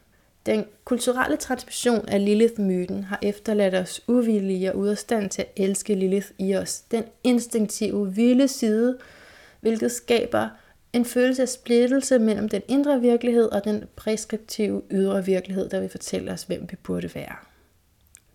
Den 0.47 0.65
kulturelle 0.85 1.37
transmission 1.37 2.09
af 2.09 2.25
Lilith-myten 2.25 3.05
har 3.05 3.19
efterladt 3.23 3.75
os 3.75 4.01
uvillige 4.09 4.73
og 4.73 4.79
ude 4.79 4.91
af 4.91 4.99
stand 4.99 5.31
til 5.31 5.43
at 5.43 5.49
elske 5.57 5.95
Lilith 5.95 6.29
i 6.39 6.55
os. 6.55 6.81
Den 6.81 7.05
instinktive, 7.25 8.15
vilde 8.15 8.49
side, 8.49 8.99
hvilket 9.61 9.93
skaber 9.93 10.49
en 10.93 11.05
følelse 11.05 11.43
af 11.43 11.49
splittelse 11.49 12.19
mellem 12.19 12.49
den 12.49 12.63
indre 12.69 13.01
virkelighed 13.01 13.45
og 13.45 13.65
den 13.65 13.85
preskriptive 13.97 14.83
ydre 14.91 15.25
virkelighed, 15.25 15.69
der 15.69 15.81
vil 15.81 15.89
fortælle 15.89 16.33
os, 16.33 16.43
hvem 16.43 16.67
vi 16.71 16.77
burde 16.77 17.15
være. 17.15 17.37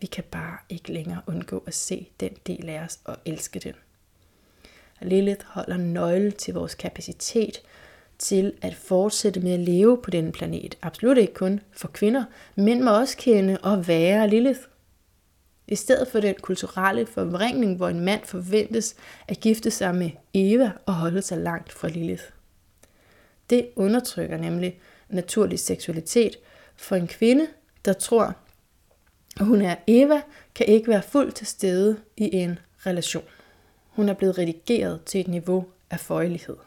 Vi 0.01 0.07
kan 0.07 0.23
bare 0.31 0.57
ikke 0.69 0.93
længere 0.93 1.21
undgå 1.27 1.63
at 1.67 1.73
se 1.73 2.09
den 2.19 2.31
del 2.47 2.69
af 2.69 2.79
os 2.79 2.99
og 3.05 3.17
elske 3.25 3.59
den. 3.59 3.73
Lilith 5.03 5.45
holder 5.45 5.77
nøgle 5.77 6.31
til 6.31 6.53
vores 6.53 6.75
kapacitet 6.75 7.61
til 8.17 8.53
at 8.61 8.75
fortsætte 8.75 9.39
med 9.39 9.51
at 9.51 9.59
leve 9.59 10.01
på 10.03 10.11
denne 10.11 10.31
planet. 10.31 10.77
Absolut 10.81 11.17
ikke 11.17 11.33
kun 11.33 11.59
for 11.71 11.87
kvinder. 11.87 12.23
Mænd 12.55 12.81
må 12.81 12.99
også 12.99 13.17
kende 13.17 13.57
og 13.63 13.87
være 13.87 14.29
Lilith. 14.29 14.59
I 15.67 15.75
stedet 15.75 16.07
for 16.07 16.19
den 16.19 16.35
kulturelle 16.41 17.05
forvrængning, 17.05 17.77
hvor 17.77 17.89
en 17.89 17.99
mand 17.99 18.21
forventes 18.23 18.95
at 19.27 19.39
gifte 19.39 19.71
sig 19.71 19.95
med 19.95 20.09
Eva 20.33 20.71
og 20.85 20.93
holde 20.93 21.21
sig 21.21 21.37
langt 21.37 21.71
fra 21.71 21.87
Lilith. 21.87 22.23
Det 23.49 23.69
undertrykker 23.75 24.37
nemlig 24.37 24.79
naturlig 25.09 25.59
seksualitet, 25.59 26.37
for 26.75 26.95
en 26.95 27.07
kvinde, 27.07 27.47
der 27.85 27.93
tror, 27.93 28.35
at 29.39 29.45
hun 29.45 29.61
er 29.61 29.75
Eva, 29.87 30.21
kan 30.55 30.65
ikke 30.65 30.87
være 30.87 31.01
fuldt 31.01 31.35
til 31.35 31.47
stede 31.47 31.97
i 32.17 32.35
en 32.35 32.59
relation. 32.85 33.23
Hun 33.95 34.09
er 34.09 34.13
blevet 34.13 34.37
redigeret 34.37 35.03
til 35.05 35.21
et 35.21 35.27
niveau 35.27 35.65
af 35.89 35.99
føjelighed. 35.99 36.57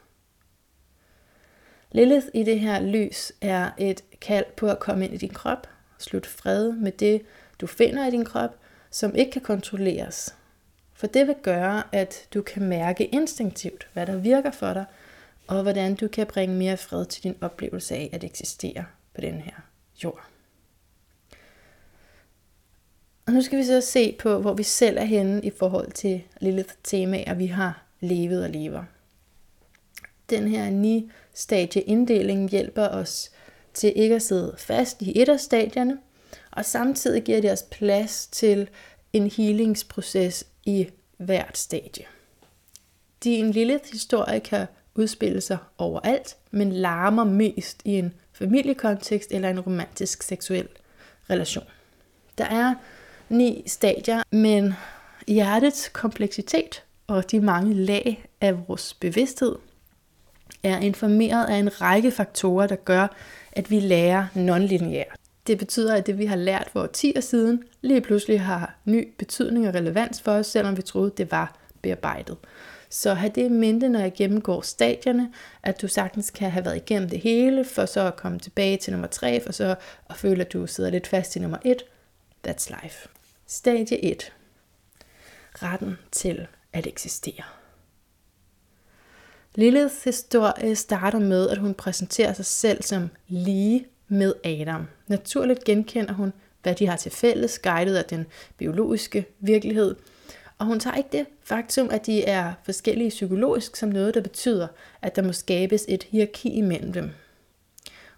Lilith 1.92 2.26
i 2.34 2.42
det 2.42 2.60
her 2.60 2.80
lys 2.80 3.32
er 3.40 3.70
et 3.78 4.04
kald 4.20 4.44
på 4.56 4.68
at 4.68 4.78
komme 4.78 5.04
ind 5.04 5.14
i 5.14 5.16
din 5.16 5.34
krop, 5.34 5.66
slut 5.98 6.26
fred 6.26 6.72
med 6.72 6.92
det, 6.92 7.22
du 7.60 7.66
finder 7.66 8.06
i 8.06 8.10
din 8.10 8.24
krop, 8.24 8.58
som 8.90 9.14
ikke 9.14 9.30
kan 9.30 9.42
kontrolleres. 9.42 10.34
For 10.94 11.06
det 11.06 11.26
vil 11.26 11.36
gøre, 11.42 11.82
at 11.92 12.28
du 12.34 12.42
kan 12.42 12.68
mærke 12.68 13.06
instinktivt, 13.06 13.88
hvad 13.92 14.06
der 14.06 14.16
virker 14.16 14.50
for 14.50 14.72
dig, 14.72 14.84
og 15.46 15.62
hvordan 15.62 15.94
du 15.94 16.08
kan 16.08 16.26
bringe 16.26 16.54
mere 16.54 16.76
fred 16.76 17.06
til 17.06 17.22
din 17.22 17.36
oplevelse 17.40 17.94
af 17.94 18.10
at 18.12 18.24
eksistere 18.24 18.84
på 19.14 19.20
den 19.20 19.40
her 19.40 19.54
jord. 20.04 20.35
Og 23.26 23.32
nu 23.32 23.42
skal 23.42 23.58
vi 23.58 23.64
så 23.64 23.80
se 23.80 24.16
på, 24.18 24.38
hvor 24.38 24.54
vi 24.54 24.62
selv 24.62 24.98
er 24.98 25.04
henne 25.04 25.42
i 25.42 25.50
forhold 25.50 25.92
til 25.92 26.22
lille 26.40 26.64
temaer, 26.84 27.34
vi 27.34 27.46
har 27.46 27.82
levet 28.00 28.44
og 28.44 28.50
lever. 28.50 28.84
Den 30.30 30.48
her 30.48 30.70
ni 30.70 31.10
stadie 31.34 31.82
inddeling 31.82 32.50
hjælper 32.50 32.88
os 32.88 33.30
til 33.74 33.92
ikke 33.96 34.14
at 34.14 34.22
sidde 34.22 34.54
fast 34.58 35.02
i 35.02 35.22
et 35.22 35.28
af 35.28 35.40
stadierne, 35.40 35.98
og 36.50 36.64
samtidig 36.64 37.22
giver 37.22 37.40
det 37.40 37.52
os 37.52 37.62
plads 37.62 38.26
til 38.26 38.68
en 39.12 39.30
healingsproces 39.30 40.46
i 40.64 40.88
hvert 41.16 41.58
stadie. 41.58 42.04
Din 43.24 43.50
lille 43.50 43.80
historie 43.92 44.40
kan 44.40 44.66
udspille 44.94 45.40
sig 45.40 45.58
overalt, 45.78 46.36
men 46.50 46.72
larmer 46.72 47.24
mest 47.24 47.80
i 47.84 47.90
en 47.92 48.14
familiekontekst 48.32 49.32
eller 49.32 49.50
en 49.50 49.60
romantisk 49.60 50.22
seksuel 50.22 50.68
relation. 51.30 51.64
Der 52.38 52.44
er 52.44 52.74
ni 53.28 53.62
stadier, 53.66 54.22
men 54.30 54.74
Hjertets 55.28 55.88
kompleksitet 55.88 56.82
og 57.06 57.30
de 57.30 57.40
mange 57.40 57.74
lag 57.74 58.28
af 58.40 58.68
vores 58.68 58.94
bevidsthed 58.94 59.56
er 60.62 60.78
informeret 60.78 61.46
af 61.46 61.56
en 61.56 61.80
række 61.80 62.10
faktorer, 62.10 62.66
der 62.66 62.76
gør, 62.76 63.16
at 63.52 63.70
vi 63.70 63.80
lærer 63.80 64.26
nonlineært. 64.34 65.16
Det 65.46 65.58
betyder, 65.58 65.94
at 65.94 66.06
det 66.06 66.18
vi 66.18 66.26
har 66.26 66.36
lært 66.36 66.68
for 66.72 66.86
10 66.86 67.12
år 67.16 67.20
siden, 67.20 67.62
lige 67.82 68.00
pludselig 68.00 68.40
har 68.40 68.74
ny 68.84 69.14
betydning 69.18 69.68
og 69.68 69.74
relevans 69.74 70.20
for 70.22 70.32
os, 70.32 70.46
selvom 70.46 70.76
vi 70.76 70.82
troede, 70.82 71.12
det 71.16 71.30
var 71.30 71.56
bearbejdet. 71.82 72.36
Så 72.90 73.14
have 73.14 73.32
det 73.34 73.44
i 73.44 73.48
mente, 73.48 73.88
når 73.88 74.00
jeg 74.00 74.12
gennemgår 74.14 74.60
stadierne, 74.60 75.32
at 75.62 75.82
du 75.82 75.88
sagtens 75.88 76.30
kan 76.30 76.50
have 76.50 76.64
været 76.64 76.76
igennem 76.76 77.08
det 77.08 77.20
hele, 77.20 77.64
for 77.64 77.86
så 77.86 78.06
at 78.06 78.16
komme 78.16 78.38
tilbage 78.38 78.76
til 78.76 78.92
nummer 78.92 79.08
3, 79.08 79.40
for 79.40 79.52
så 79.52 79.74
at 80.10 80.16
føle, 80.16 80.40
at 80.40 80.52
du 80.52 80.66
sidder 80.66 80.90
lidt 80.90 81.06
fast 81.06 81.36
i 81.36 81.38
nummer 81.38 81.58
1. 81.64 81.82
That's 82.48 82.82
life. 82.82 83.08
Stadie 83.48 84.04
1. 84.04 84.32
Retten 85.54 85.98
til 86.12 86.46
at 86.72 86.86
eksistere. 86.86 87.42
Liliths 89.54 90.04
historie 90.04 90.76
starter 90.76 91.18
med, 91.18 91.48
at 91.48 91.58
hun 91.58 91.74
præsenterer 91.74 92.32
sig 92.32 92.46
selv 92.46 92.82
som 92.82 93.10
lige 93.28 93.86
med 94.08 94.34
Adam. 94.44 94.86
Naturligt 95.06 95.64
genkender 95.64 96.12
hun, 96.12 96.32
hvad 96.62 96.74
de 96.74 96.86
har 96.86 96.96
til 96.96 97.12
fælles, 97.12 97.58
guidet 97.58 97.96
af 97.96 98.04
den 98.04 98.26
biologiske 98.56 99.26
virkelighed. 99.40 99.96
Og 100.58 100.66
hun 100.66 100.80
tager 100.80 100.96
ikke 100.96 101.18
det 101.18 101.26
faktum, 101.42 101.90
at 101.90 102.06
de 102.06 102.24
er 102.24 102.52
forskellige 102.64 103.10
psykologisk, 103.10 103.76
som 103.76 103.88
noget, 103.88 104.14
der 104.14 104.20
betyder, 104.20 104.68
at 105.02 105.16
der 105.16 105.22
må 105.22 105.32
skabes 105.32 105.84
et 105.88 106.02
hierarki 106.02 106.50
imellem 106.50 106.92
dem. 106.92 107.10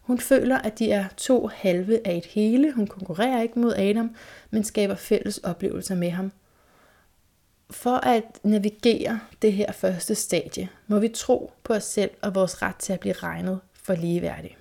Hun 0.09 0.21
føler, 0.21 0.59
at 0.59 0.79
de 0.79 0.90
er 0.92 1.05
to 1.16 1.47
halve 1.47 2.07
af 2.07 2.16
et 2.16 2.27
hele. 2.27 2.73
Hun 2.73 2.87
konkurrerer 2.87 3.42
ikke 3.42 3.59
mod 3.59 3.75
Adam, 3.75 4.16
men 4.51 4.64
skaber 4.64 4.94
fælles 4.94 5.38
oplevelser 5.38 5.94
med 5.94 6.11
ham. 6.11 6.33
For 7.71 7.97
at 7.97 8.23
navigere 8.42 9.21
det 9.42 9.53
her 9.53 9.73
første 9.73 10.14
stadie, 10.14 10.68
må 10.87 10.99
vi 10.99 11.09
tro 11.09 11.53
på 11.64 11.75
os 11.75 11.85
selv 11.85 12.11
og 12.23 12.35
vores 12.35 12.62
ret 12.62 12.77
til 12.77 12.92
at 12.92 13.01
blive 13.01 13.14
regnet 13.14 13.61
for 13.83 13.94
ligeværdige. 13.94 14.57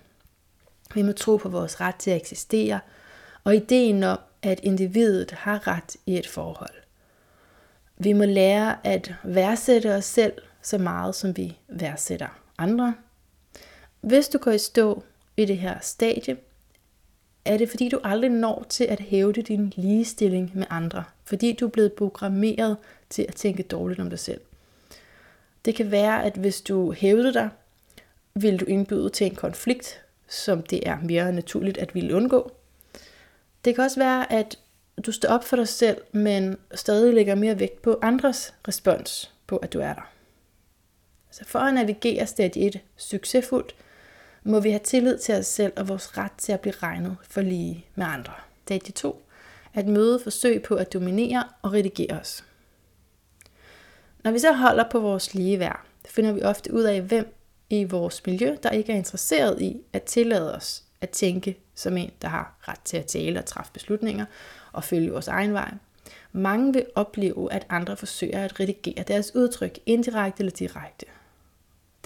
Vi 0.94 1.02
må 1.02 1.12
tro 1.12 1.38
på 1.38 1.50
vores 1.50 1.82
ret 1.82 1.96
til 1.96 2.12
at 2.12 2.18
eksistere, 2.18 2.80
og 3.44 3.56
ideen 3.56 4.04
om, 4.04 4.20
at 4.44 4.60
individet 4.64 5.32
har 5.32 5.68
ret 5.68 5.96
i 6.06 6.18
et 6.18 6.28
forhold. 6.28 6.76
Vi 7.98 8.14
må 8.14 8.26
lære 8.26 8.88
at 8.88 9.14
værdsætte 9.24 9.96
os 9.96 10.06
selv 10.06 10.34
så 10.62 10.78
meget, 10.78 11.16
som 11.16 11.38
vi 11.38 11.58
værdsætter 11.68 12.40
andre. 12.58 12.94
Hvis 14.02 14.28
du 14.28 14.38
går 14.38 14.52
i 14.52 14.58
stå 14.58 15.04
i 15.38 15.46
det 15.46 15.58
her 15.58 15.80
stadie, 15.82 16.38
er 17.46 17.58
det 17.58 17.70
fordi 17.70 17.90
du 17.90 18.00
aldrig 18.04 18.30
når 18.30 18.66
til 18.70 18.84
at 18.84 19.00
hævde 19.00 19.42
din 19.42 19.74
ligestilling 19.76 20.52
med 20.54 20.66
andre, 20.70 21.04
fordi 21.24 21.54
du 21.54 21.66
er 21.66 21.70
blevet 21.70 21.94
programmeret 21.94 22.78
til 23.10 23.26
at 23.28 23.36
tænke 23.36 23.64
dårligt 23.64 24.00
om 24.00 24.10
dig 24.10 24.20
selv. 24.20 24.42
Det 25.66 25.76
kan 25.76 25.92
være, 25.92 26.24
at 26.24 26.36
hvis 26.36 26.62
du 26.62 26.92
hævder 26.92 27.32
dig, 27.32 27.50
vil 28.34 28.60
du 28.60 28.66
indbyde 28.66 29.10
til 29.10 29.28
en 29.28 29.36
konflikt, 29.36 30.02
som 30.28 30.64
det 30.64 30.88
er 30.88 30.98
mere 31.04 31.32
naturligt 31.32 31.78
at 31.78 31.96
ville 31.96 32.16
undgå. 32.16 32.52
Det 33.66 33.76
kan 33.76 33.84
også 33.84 34.00
være, 34.00 34.32
at 34.32 34.60
du 35.06 35.12
står 35.12 35.30
op 35.30 35.44
for 35.44 35.56
dig 35.56 35.68
selv, 35.68 36.02
men 36.12 36.58
stadig 36.76 37.14
lægger 37.14 37.36
mere 37.36 37.60
vægt 37.60 37.82
på 37.82 38.00
andres 38.02 38.54
respons 38.68 39.34
på, 39.48 39.58
at 39.58 39.74
du 39.74 39.80
er 39.80 39.94
der. 39.94 40.12
Så 41.32 41.46
for 41.46 41.60
at 41.60 41.74
navigere 41.74 42.28
stadie 42.28 42.68
1 42.68 42.80
succesfuldt, 42.98 43.76
må 44.48 44.60
vi 44.60 44.70
have 44.70 44.80
tillid 44.84 45.18
til 45.18 45.36
os 45.36 45.46
selv 45.46 45.74
og 45.76 45.88
vores 45.88 46.18
ret 46.18 46.32
til 46.38 46.52
at 46.52 46.60
blive 46.60 46.74
regnet 46.84 47.18
for 47.24 47.42
lige 47.42 47.86
med 47.96 48.06
andre. 48.06 48.34
Stadie 48.66 48.94
2. 48.94 49.24
At 49.74 49.88
møde 49.88 50.20
forsøg 50.20 50.64
på 50.64 50.76
at 50.76 50.94
dominere 50.94 51.44
og 51.62 51.74
redigere 51.74 52.20
os. 52.20 52.44
Når 54.24 54.32
vi 54.32 54.40
så 54.40 54.52
holder 54.52 54.90
på 54.92 55.00
vores 55.00 55.34
ligeværd, 55.34 55.86
finder 56.06 56.32
vi 56.32 56.42
ofte 56.42 56.74
ud 56.74 56.84
af, 56.84 57.02
hvem 57.02 57.34
i 57.70 57.84
vores 57.84 58.26
miljø, 58.26 58.56
der 58.64 58.70
ikke 58.70 58.92
er 58.94 58.98
interesseret 58.98 59.62
i 59.62 59.82
at 59.94 60.04
tillade 60.04 60.56
os 60.56 60.84
at 61.02 61.10
tænke 61.10 61.58
som 61.76 61.98
en, 61.98 62.12
der 62.22 62.28
har 62.28 62.58
ret 62.68 62.80
til 62.86 62.98
at 62.98 63.06
tale 63.06 63.40
og 63.40 63.46
træffe 63.46 63.72
beslutninger 63.74 64.26
og 64.72 64.84
følge 64.84 65.12
vores 65.12 65.28
egen 65.28 65.54
vej. 65.54 65.74
Mange 66.32 66.74
vil 66.74 66.86
opleve, 66.96 67.54
at 67.54 67.66
andre 67.70 67.98
forsøger 67.98 68.46
at 68.46 68.60
redigere 68.60 69.04
deres 69.08 69.36
udtryk 69.36 69.80
indirekte 69.86 70.42
eller 70.42 70.56
direkte. 70.56 71.06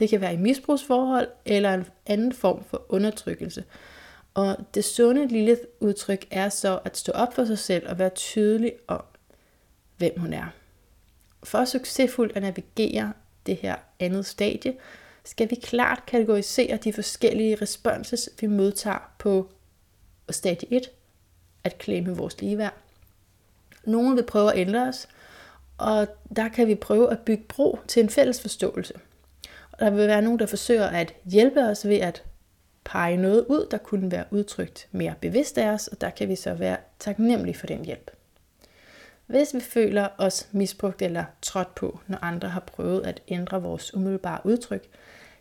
Det 0.01 0.09
kan 0.09 0.21
være 0.21 0.33
i 0.33 0.37
misbrugsforhold 0.37 1.27
eller 1.45 1.73
en 1.73 1.85
anden 2.05 2.33
form 2.33 2.63
for 2.63 2.85
undertrykkelse. 2.89 3.63
Og 4.33 4.57
det 4.73 4.85
sunde 4.85 5.27
lille 5.27 5.57
udtryk 5.79 6.27
er 6.31 6.49
så 6.49 6.79
at 6.85 6.97
stå 6.97 7.11
op 7.11 7.33
for 7.33 7.45
sig 7.45 7.57
selv 7.57 7.89
og 7.89 7.99
være 7.99 8.09
tydelig 8.09 8.73
om, 8.87 9.03
hvem 9.97 10.19
hun 10.19 10.33
er. 10.33 10.45
For 11.43 11.65
succesfuldt 11.65 12.35
at 12.35 12.41
navigere 12.41 13.13
det 13.45 13.55
her 13.55 13.75
andet 13.99 14.25
stadie, 14.25 14.73
skal 15.23 15.49
vi 15.49 15.55
klart 15.55 16.03
kategorisere 16.07 16.77
de 16.77 16.93
forskellige 16.93 17.55
responses, 17.55 18.29
vi 18.39 18.47
modtager 18.47 19.11
på 19.19 19.49
stadie 20.29 20.73
1, 20.73 20.91
at 21.63 21.77
klemme 21.77 22.15
vores 22.15 22.41
ligeværd. 22.41 22.73
Nogle 23.83 24.15
vil 24.15 24.23
prøve 24.23 24.53
at 24.53 24.59
ændre 24.59 24.87
os, 24.87 25.07
og 25.77 26.07
der 26.35 26.49
kan 26.49 26.67
vi 26.67 26.75
prøve 26.75 27.11
at 27.11 27.19
bygge 27.19 27.43
bro 27.43 27.79
til 27.87 28.03
en 28.03 28.09
fælles 28.09 28.41
forståelse. 28.41 28.93
Der 29.81 29.89
vil 29.89 30.07
være 30.07 30.21
nogen, 30.21 30.39
der 30.39 30.45
forsøger 30.45 30.87
at 30.87 31.13
hjælpe 31.25 31.59
os 31.59 31.87
ved 31.87 31.97
at 31.97 32.23
pege 32.83 33.17
noget 33.17 33.45
ud, 33.49 33.67
der 33.71 33.77
kunne 33.77 34.11
være 34.11 34.25
udtrykt 34.31 34.87
mere 34.91 35.13
bevidst 35.21 35.57
af 35.57 35.69
os, 35.69 35.87
og 35.87 36.01
der 36.01 36.09
kan 36.09 36.29
vi 36.29 36.35
så 36.35 36.53
være 36.53 36.77
taknemmelige 36.99 37.55
for 37.55 37.67
den 37.67 37.85
hjælp. 37.85 38.11
Hvis 39.27 39.53
vi 39.53 39.59
føler 39.59 40.07
os 40.17 40.47
misbrugt 40.51 41.01
eller 41.01 41.23
trådt 41.41 41.75
på, 41.75 41.99
når 42.07 42.17
andre 42.21 42.49
har 42.49 42.59
prøvet 42.59 43.05
at 43.05 43.21
ændre 43.27 43.61
vores 43.61 43.93
umiddelbare 43.93 44.39
udtryk, 44.43 44.87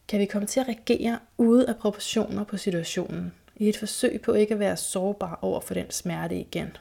kan 0.09 0.21
vi 0.21 0.25
komme 0.25 0.47
til 0.47 0.61
at 0.61 0.69
reagere 0.69 1.19
ude 1.39 1.69
af 1.69 1.77
proportioner 1.77 2.45
på 2.45 2.57
situationen, 2.57 3.33
i 3.57 3.69
et 3.69 3.77
forsøg 3.77 4.21
på 4.21 4.33
ikke 4.33 4.55
at 4.55 4.61
være 4.61 4.77
sårbar 4.77 5.39
over 5.43 5.61
for 5.61 5.75
den 5.75 5.91
smerte 5.91 6.41
igen. 6.41 6.77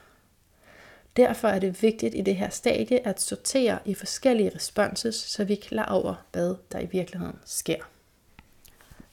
Derfor 1.17 1.47
er 1.47 1.59
det 1.59 1.81
vigtigt 1.83 2.15
i 2.15 2.21
det 2.21 2.35
her 2.35 2.49
stadie 2.49 3.07
at 3.07 3.21
sortere 3.21 3.79
i 3.85 3.93
forskellige 3.93 4.51
responses, 4.55 5.15
så 5.15 5.43
vi 5.43 5.53
er 5.53 5.61
klar 5.61 5.85
over, 5.85 6.15
hvad 6.31 6.55
der 6.71 6.79
i 6.79 6.87
virkeligheden 6.91 7.39
sker. 7.45 7.77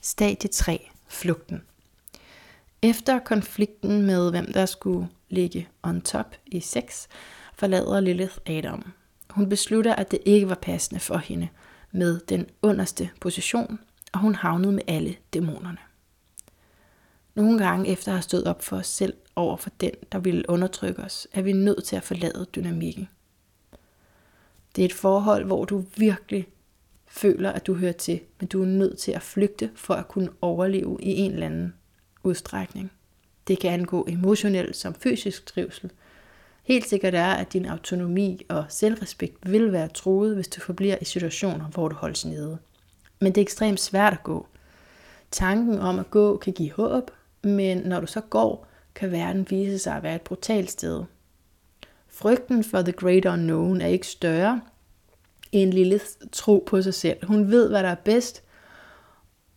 Stadie 0.01 0.49
3. 0.49 0.89
Flugten. 1.07 1.61
Efter 2.81 3.19
konflikten 3.19 4.01
med, 4.01 4.31
hvem 4.31 4.53
der 4.53 4.65
skulle 4.65 5.09
ligge 5.29 5.67
on 5.83 6.01
top 6.01 6.35
i 6.45 6.59
sex, 6.59 7.07
forlader 7.53 7.99
Lilith 7.99 8.37
Adam. 8.45 8.91
Hun 9.29 9.49
beslutter, 9.49 9.95
at 9.95 10.11
det 10.11 10.19
ikke 10.25 10.49
var 10.49 10.55
passende 10.55 10.99
for 10.99 11.17
hende 11.17 11.47
med 11.91 12.19
den 12.19 12.49
underste 12.61 13.09
position, 13.21 13.79
og 14.13 14.19
hun 14.19 14.35
havnede 14.35 14.71
med 14.71 14.83
alle 14.87 15.15
dæmonerne. 15.33 15.77
Nogle 17.37 17.57
gange 17.65 17.89
efter 17.89 18.07
at 18.07 18.15
have 18.15 18.21
stået 18.21 18.47
op 18.47 18.63
for 18.63 18.77
os 18.77 18.87
selv 18.87 19.13
over 19.35 19.57
for 19.57 19.69
den, 19.81 19.91
der 20.11 20.19
ville 20.19 20.49
undertrykke 20.49 21.01
os, 21.01 21.27
er 21.33 21.41
vi 21.41 21.51
nødt 21.51 21.83
til 21.83 21.95
at 21.95 22.03
forlade 22.03 22.45
dynamikken. 22.55 23.09
Det 24.75 24.81
er 24.81 24.85
et 24.85 24.93
forhold, 24.93 25.45
hvor 25.45 25.65
du 25.65 25.83
virkelig 25.97 26.47
føler, 27.07 27.51
at 27.51 27.67
du 27.67 27.73
hører 27.73 27.91
til, 27.91 28.19
men 28.39 28.47
du 28.47 28.61
er 28.61 28.65
nødt 28.65 28.97
til 28.97 29.11
at 29.11 29.21
flygte 29.21 29.71
for 29.75 29.93
at 29.93 30.07
kunne 30.07 30.29
overleve 30.41 30.97
i 31.01 31.09
en 31.17 31.31
eller 31.31 31.45
anden 31.45 31.73
udstrækning. 32.23 32.91
Det 33.47 33.59
kan 33.59 33.71
angå 33.71 34.05
emotionelt 34.09 34.75
som 34.75 34.93
fysisk 34.93 35.45
trivsel. 35.45 35.91
Helt 36.63 36.89
sikkert 36.89 37.15
er, 37.15 37.33
at 37.33 37.53
din 37.53 37.65
autonomi 37.65 38.45
og 38.49 38.65
selvrespekt 38.69 39.51
vil 39.51 39.71
være 39.71 39.87
truet, 39.87 40.35
hvis 40.35 40.47
du 40.47 40.61
forbliver 40.61 40.97
i 41.01 41.05
situationer, 41.05 41.65
hvor 41.65 41.87
du 41.87 41.95
holdes 41.95 42.25
nede. 42.25 42.57
Men 43.19 43.35
det 43.35 43.41
er 43.41 43.45
ekstremt 43.45 43.79
svært 43.79 44.13
at 44.13 44.23
gå. 44.23 44.47
Tanken 45.31 45.79
om 45.79 45.99
at 45.99 46.11
gå 46.11 46.37
kan 46.37 46.53
give 46.53 46.71
håb, 46.71 47.11
men 47.47 47.77
når 47.77 47.99
du 47.99 48.07
så 48.07 48.21
går, 48.21 48.67
kan 48.95 49.11
verden 49.11 49.47
vise 49.49 49.79
sig 49.79 49.95
at 49.95 50.03
være 50.03 50.15
et 50.15 50.21
brutalt 50.21 50.71
sted. 50.71 51.03
Frygten 52.07 52.63
for 52.63 52.81
the 52.81 52.91
great 52.91 53.25
unknown 53.25 53.81
er 53.81 53.87
ikke 53.87 54.07
større 54.07 54.61
end 55.51 55.73
lille 55.73 55.99
tro 56.31 56.63
på 56.67 56.81
sig 56.81 56.93
selv. 56.93 57.25
Hun 57.25 57.51
ved, 57.51 57.69
hvad 57.69 57.83
der 57.83 57.89
er 57.89 57.95
bedst, 57.95 58.43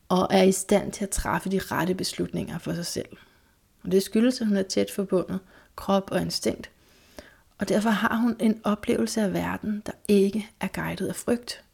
og 0.09 0.29
er 0.31 0.43
i 0.43 0.53
stand 0.53 0.93
til 0.93 1.05
at 1.05 1.11
træffe 1.11 1.51
de 1.51 1.59
rette 1.59 1.95
beslutninger 1.95 2.59
for 2.59 2.75
sig 2.75 2.87
selv. 2.87 3.17
Og 3.85 3.93
det 3.93 4.03
skyldes, 4.03 4.41
at 4.41 4.47
hun 4.47 4.57
er 4.57 4.63
tæt 4.63 4.91
forbundet 4.91 5.41
krop 5.77 6.11
og 6.11 6.21
instinkt. 6.21 6.71
Og 7.59 7.69
derfor 7.69 7.91
har 7.91 8.17
hun 8.17 8.37
en 8.41 8.61
oplevelse 8.65 9.23
af 9.23 9.33
verden, 9.33 9.83
der 9.87 9.93
ikke 10.09 10.51
er 10.61 10.69
guidet 10.69 11.09
af 11.09 11.17
frygt. 11.17 11.65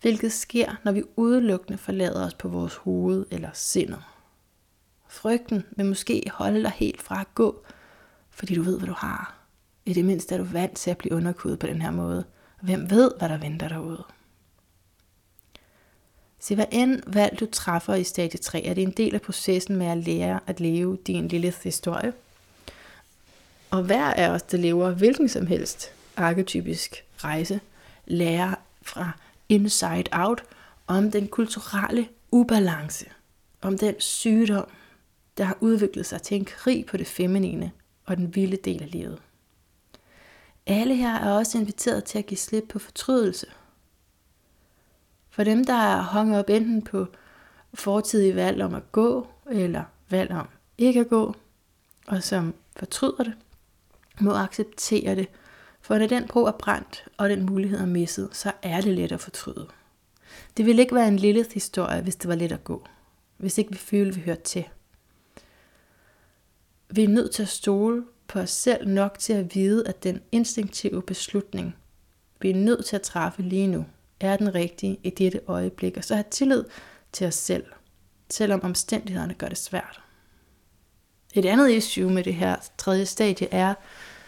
Hvilket 0.00 0.32
sker, 0.32 0.76
når 0.84 0.92
vi 0.92 1.02
udelukkende 1.16 1.78
forlader 1.78 2.26
os 2.26 2.34
på 2.34 2.48
vores 2.48 2.74
hoved 2.74 3.26
eller 3.30 3.50
sindet. 3.52 4.02
Frygten 5.14 5.64
vil 5.76 5.86
måske 5.86 6.22
holde 6.32 6.62
dig 6.62 6.72
helt 6.76 7.02
fra 7.02 7.20
at 7.20 7.34
gå, 7.34 7.64
fordi 8.30 8.54
du 8.54 8.62
ved, 8.62 8.78
hvad 8.78 8.88
du 8.88 8.94
har. 8.94 9.34
I 9.84 9.92
det 9.92 10.04
mindste 10.04 10.34
er 10.34 10.38
du 10.38 10.44
vant 10.44 10.76
til 10.76 10.90
at 10.90 10.98
blive 10.98 11.12
underkudet 11.16 11.58
på 11.58 11.66
den 11.66 11.82
her 11.82 11.90
måde. 11.90 12.24
Hvem 12.60 12.90
ved, 12.90 13.10
hvad 13.18 13.28
der 13.28 13.36
venter 13.36 13.68
derude? 13.68 14.04
Se, 16.38 16.54
hvad 16.54 16.66
end 16.70 17.02
valg 17.06 17.40
du 17.40 17.46
træffer 17.52 17.94
i 17.94 18.04
stadie 18.04 18.40
3, 18.40 18.64
er 18.64 18.74
det 18.74 18.82
en 18.82 18.90
del 18.90 19.14
af 19.14 19.22
processen 19.22 19.76
med 19.76 19.86
at 19.86 19.98
lære 19.98 20.40
at 20.46 20.60
leve 20.60 20.98
din 21.06 21.28
lille 21.28 21.54
historie. 21.62 22.12
Og 23.70 23.82
hver 23.82 24.04
af 24.04 24.28
os, 24.28 24.42
der 24.42 24.58
lever 24.58 24.90
hvilken 24.90 25.28
som 25.28 25.46
helst 25.46 25.92
arketypisk 26.16 27.04
rejse, 27.18 27.60
lærer 28.06 28.54
fra 28.82 29.10
inside 29.48 30.04
out 30.12 30.44
om 30.86 31.10
den 31.10 31.28
kulturelle 31.28 32.08
ubalance, 32.30 33.06
om 33.62 33.78
den 33.78 33.94
sygdom, 33.98 34.68
der 35.38 35.44
har 35.44 35.56
udviklet 35.60 36.06
sig 36.06 36.22
til 36.22 36.36
en 36.36 36.44
krig 36.44 36.86
på 36.86 36.96
det 36.96 37.06
feminine 37.06 37.72
og 38.04 38.16
den 38.16 38.34
vilde 38.34 38.56
del 38.56 38.82
af 38.82 38.90
livet. 38.90 39.22
Alle 40.66 40.94
her 40.94 41.14
er 41.14 41.32
også 41.32 41.58
inviteret 41.58 42.04
til 42.04 42.18
at 42.18 42.26
give 42.26 42.38
slip 42.38 42.64
på 42.68 42.78
fortrydelse. 42.78 43.46
For 45.30 45.44
dem, 45.44 45.64
der 45.64 45.74
er 45.74 46.02
hængt 46.02 46.36
op 46.36 46.50
enten 46.50 46.82
på 46.82 47.06
fortidige 47.74 48.36
valg 48.36 48.62
om 48.62 48.74
at 48.74 48.92
gå, 48.92 49.26
eller 49.50 49.84
valg 50.10 50.30
om 50.30 50.48
ikke 50.78 51.00
at 51.00 51.08
gå, 51.08 51.34
og 52.06 52.22
som 52.22 52.54
fortryder 52.76 53.24
det, 53.24 53.34
må 54.20 54.32
acceptere 54.32 55.16
det. 55.16 55.28
For 55.80 55.98
når 55.98 56.06
den 56.06 56.28
bro 56.28 56.44
er 56.44 56.52
brændt, 56.52 57.04
og 57.16 57.30
den 57.30 57.46
mulighed 57.46 57.78
er 57.78 57.86
misset, 57.86 58.28
så 58.32 58.52
er 58.62 58.80
det 58.80 58.94
let 58.94 59.12
at 59.12 59.20
fortryde. 59.20 59.68
Det 60.56 60.66
ville 60.66 60.82
ikke 60.82 60.94
være 60.94 61.08
en 61.08 61.16
lille 61.16 61.46
historie, 61.54 62.02
hvis 62.02 62.16
det 62.16 62.28
var 62.28 62.34
let 62.34 62.52
at 62.52 62.64
gå. 62.64 62.84
Hvis 63.36 63.58
ikke 63.58 63.70
vi 63.70 63.76
følte, 63.76 64.14
vi 64.14 64.20
hørte 64.20 64.42
til. 64.42 64.64
Vi 66.94 67.04
er 67.04 67.08
nødt 67.08 67.30
til 67.30 67.42
at 67.42 67.48
stole 67.48 68.04
på 68.28 68.38
os 68.38 68.50
selv 68.50 68.88
nok 68.88 69.18
til 69.18 69.32
at 69.32 69.54
vide, 69.54 69.88
at 69.88 70.02
den 70.02 70.20
instinktive 70.32 71.02
beslutning, 71.02 71.76
vi 72.40 72.50
er 72.50 72.54
nødt 72.54 72.84
til 72.84 72.96
at 72.96 73.02
træffe 73.02 73.42
lige 73.42 73.66
nu, 73.66 73.86
er 74.20 74.36
den 74.36 74.54
rigtige 74.54 75.00
i 75.02 75.10
dette 75.10 75.40
øjeblik, 75.46 75.96
og 75.96 76.04
så 76.04 76.14
have 76.14 76.24
tillid 76.30 76.64
til 77.12 77.26
os 77.26 77.34
selv, 77.34 77.64
selvom 78.30 78.60
omstændighederne 78.62 79.34
gør 79.34 79.48
det 79.48 79.58
svært. 79.58 80.00
Et 81.34 81.44
andet 81.44 81.70
issue 81.70 82.12
med 82.12 82.24
det 82.24 82.34
her 82.34 82.56
tredje 82.78 83.06
stadie 83.06 83.48
er, 83.50 83.74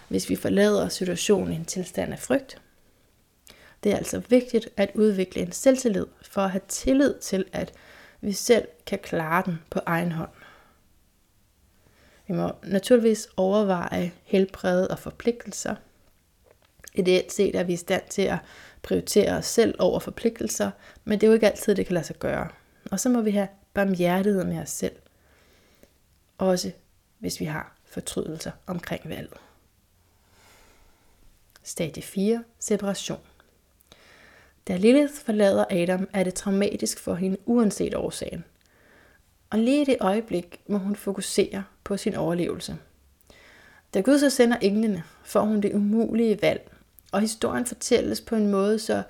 hvis 0.09 0.31
vi 0.31 0.37
forlader 0.37 0.89
situationen 0.89 1.53
i 1.53 1.57
en 1.57 1.65
tilstand 1.65 2.13
af 2.13 2.19
frygt. 2.19 2.63
Det 3.85 3.93
er 3.93 3.97
altså 3.97 4.23
vigtigt 4.29 4.69
at 4.77 4.91
udvikle 4.95 5.43
en 5.43 5.53
selvtillid 5.53 6.07
for 6.23 6.41
at 6.41 6.51
have 6.51 6.63
tillid 6.69 7.15
til, 7.21 7.45
at 7.53 7.73
vi 8.21 8.33
selv 8.33 8.69
kan 8.87 8.99
klare 8.99 9.43
den 9.47 9.59
på 9.71 9.81
egen 9.87 10.13
hånd. 10.13 10.31
Vi 12.27 12.35
må 12.35 12.53
naturligvis 12.63 13.29
overveje 13.37 14.13
helbred 14.25 14.87
og 14.87 14.99
forpligtelser. 14.99 15.75
Ideelt 16.95 17.33
set 17.33 17.55
er 17.55 17.63
vi 17.63 17.73
i 17.73 17.77
stand 17.77 18.03
til 18.11 18.23
at 18.23 18.39
prioritere 18.83 19.33
os 19.37 19.47
selv 19.47 19.75
over 19.79 20.01
forpligtelser, 20.01 20.71
men 21.05 21.21
det 21.21 21.27
er 21.27 21.29
jo 21.29 21.35
ikke 21.35 21.47
altid, 21.47 21.75
det 21.75 21.87
kan 21.87 21.95
lade 21.95 22.07
sig 22.07 22.17
gøre. 22.17 22.49
Og 22.91 23.01
så 23.01 23.09
må 23.09 23.21
vi 23.21 23.31
have 23.31 23.49
barmhjertighed 23.75 24.45
med 24.45 24.59
os 24.59 24.71
selv. 24.71 24.97
Også 26.39 26.73
hvis 27.19 27.41
vi 27.41 27.45
har 27.45 27.77
fortrydelser 27.85 28.51
omkring 28.67 29.09
valget. 29.09 29.39
Stadie 31.63 32.03
4. 32.03 32.45
Separation. 32.59 33.21
Da 34.69 34.77
Lilith 34.77 35.15
forlader 35.15 35.65
Adam, 35.71 36.09
er 36.13 36.25
det 36.25 36.35
traumatisk 36.35 36.99
for 36.99 37.15
hende 37.15 37.37
uanset 37.45 37.95
årsagen. 37.95 38.45
Og 39.57 39.63
lige 39.63 39.83
i 39.83 39.85
det 39.85 39.97
øjeblik 40.01 40.61
må 40.67 40.79
hun 40.79 40.97
fokusere 40.97 41.65
på 41.85 41.97
sin 41.97 42.15
overlevelse. 42.15 42.77
Da 43.95 44.01
Gud 44.01 44.19
så 44.19 44.31
sender 44.31 44.57
englene, 44.57 45.03
får 45.25 45.41
hun 45.41 45.61
det 45.61 45.75
umulige 45.75 46.43
valg, 46.43 46.71
og 47.13 47.21
historien 47.21 47.67
fortælles 47.67 48.21
på 48.21 48.37
en 48.37 48.51
måde, 48.51 48.79
så 48.79 49.03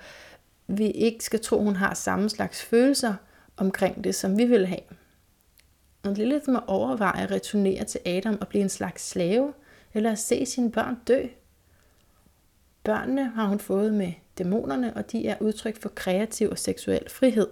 vi 0.67 0.91
ikke 0.91 1.23
skal 1.23 1.39
tro, 1.39 1.61
hun 1.61 1.75
har 1.75 1.93
samme 1.93 2.29
slags 2.29 2.63
følelser 2.63 3.13
omkring 3.57 4.03
det, 4.03 4.15
som 4.15 4.37
vi 4.37 4.45
vil 4.45 4.67
have. 4.67 4.81
Og 6.03 6.13
Lilith 6.13 6.49
må 6.49 6.59
overveje 6.67 7.23
at 7.23 7.31
returnere 7.31 7.83
til 7.83 8.01
Adam 8.05 8.37
og 8.41 8.47
blive 8.47 8.61
en 8.61 8.69
slags 8.69 9.07
slave, 9.07 9.53
eller 9.93 10.11
at 10.11 10.19
se 10.19 10.45
sine 10.45 10.71
børn 10.71 10.97
dø. 11.07 11.21
Børnene 12.83 13.29
har 13.29 13.45
hun 13.45 13.59
fået 13.59 13.93
med 13.93 14.13
dæmonerne, 14.37 14.93
og 14.95 15.11
de 15.11 15.27
er 15.27 15.37
udtryk 15.39 15.81
for 15.81 15.89
kreativ 15.89 16.49
og 16.49 16.59
seksuel 16.59 17.09
frihed. 17.09 17.47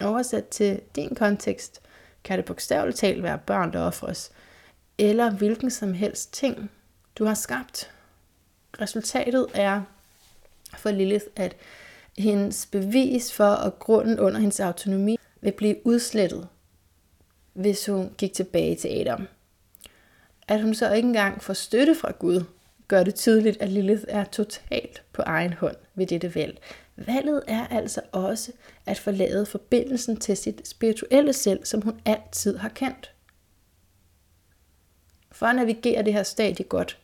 Oversat 0.00 0.48
til 0.48 0.80
din 0.96 1.14
kontekst 1.14 1.82
kan 2.26 2.38
det 2.38 2.44
bogstaveligt 2.44 2.98
talt 2.98 3.22
være 3.22 3.38
børn, 3.38 3.72
der 3.72 3.80
offres, 3.80 4.30
eller 4.98 5.30
hvilken 5.30 5.70
som 5.70 5.94
helst 5.94 6.32
ting, 6.32 6.70
du 7.18 7.24
har 7.24 7.34
skabt. 7.34 7.90
Resultatet 8.80 9.46
er 9.54 9.82
for 10.76 10.90
Lilith, 10.90 11.24
at 11.36 11.56
hendes 12.18 12.66
bevis 12.66 13.32
for 13.32 13.44
og 13.44 13.78
grunden 13.78 14.20
under 14.20 14.40
hendes 14.40 14.60
autonomi 14.60 15.18
vil 15.40 15.52
blive 15.52 15.86
udslettet, 15.86 16.48
hvis 17.52 17.86
hun 17.86 18.14
gik 18.18 18.32
tilbage 18.32 18.76
til 18.76 18.88
Adam. 18.88 19.28
At 20.48 20.62
hun 20.62 20.74
så 20.74 20.92
ikke 20.92 21.06
engang 21.06 21.42
får 21.42 21.52
støtte 21.52 21.94
fra 21.94 22.12
Gud, 22.18 22.44
gør 22.88 23.02
det 23.02 23.14
tydeligt, 23.14 23.62
at 23.62 23.68
Lilith 23.68 24.04
er 24.08 24.24
totalt 24.24 25.02
på 25.12 25.22
egen 25.22 25.52
hånd 25.52 25.76
ved 25.94 26.06
dette 26.06 26.34
valg. 26.34 26.58
Valget 26.96 27.42
er 27.46 27.66
altså 27.66 28.00
også 28.12 28.52
at 28.86 28.98
forlade 28.98 29.46
forbindelsen 29.46 30.16
til 30.16 30.36
sit 30.36 30.68
spirituelle 30.68 31.32
selv, 31.32 31.64
som 31.64 31.82
hun 31.82 32.00
altid 32.04 32.56
har 32.56 32.68
kendt. 32.68 33.12
For 35.32 35.46
at 35.46 35.56
navigere 35.56 36.02
det 36.02 36.12
her 36.12 36.22
stadie 36.22 36.64
godt, 36.64 36.98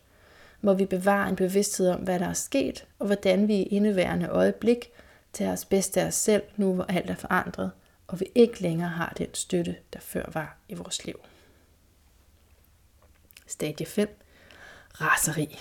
må 0.61 0.74
vi 0.74 0.85
bevare 0.85 1.28
en 1.28 1.37
bevidsthed 1.37 1.88
om, 1.88 2.00
hvad 2.00 2.18
der 2.18 2.28
er 2.28 2.33
sket, 2.33 2.87
og 2.98 3.07
hvordan 3.07 3.48
vi 3.48 3.55
i 3.55 3.62
indeværende 3.62 4.28
øjeblik 4.28 4.90
tager 5.33 5.52
os 5.52 5.64
bedst 5.64 5.96
af 5.96 6.07
os 6.07 6.14
selv, 6.14 6.42
nu 6.57 6.74
hvor 6.74 6.85
alt 6.85 7.11
er 7.11 7.14
forandret, 7.14 7.70
og 8.07 8.20
vi 8.20 8.26
ikke 8.35 8.62
længere 8.62 8.88
har 8.88 9.14
den 9.18 9.35
støtte, 9.35 9.76
der 9.92 10.00
før 10.00 10.31
var 10.33 10.57
i 10.68 10.74
vores 10.74 11.05
liv. 11.05 11.20
Stadie 13.46 13.87
5. 13.87 14.18
Raseri. 15.00 15.59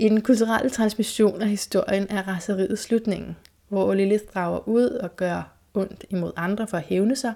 I 0.00 0.08
den 0.08 0.20
kulturelle 0.20 0.70
transmission 0.70 1.42
af 1.42 1.48
historien 1.48 2.06
er 2.10 2.28
raseriet 2.28 2.78
slutningen, 2.78 3.36
hvor 3.68 3.94
Lilith 3.94 4.24
drager 4.34 4.68
ud 4.68 4.88
og 4.88 5.16
gør 5.16 5.52
ondt 5.74 6.04
imod 6.10 6.32
andre 6.36 6.66
for 6.66 6.76
at 6.76 6.82
hævne 6.82 7.16
sig. 7.16 7.32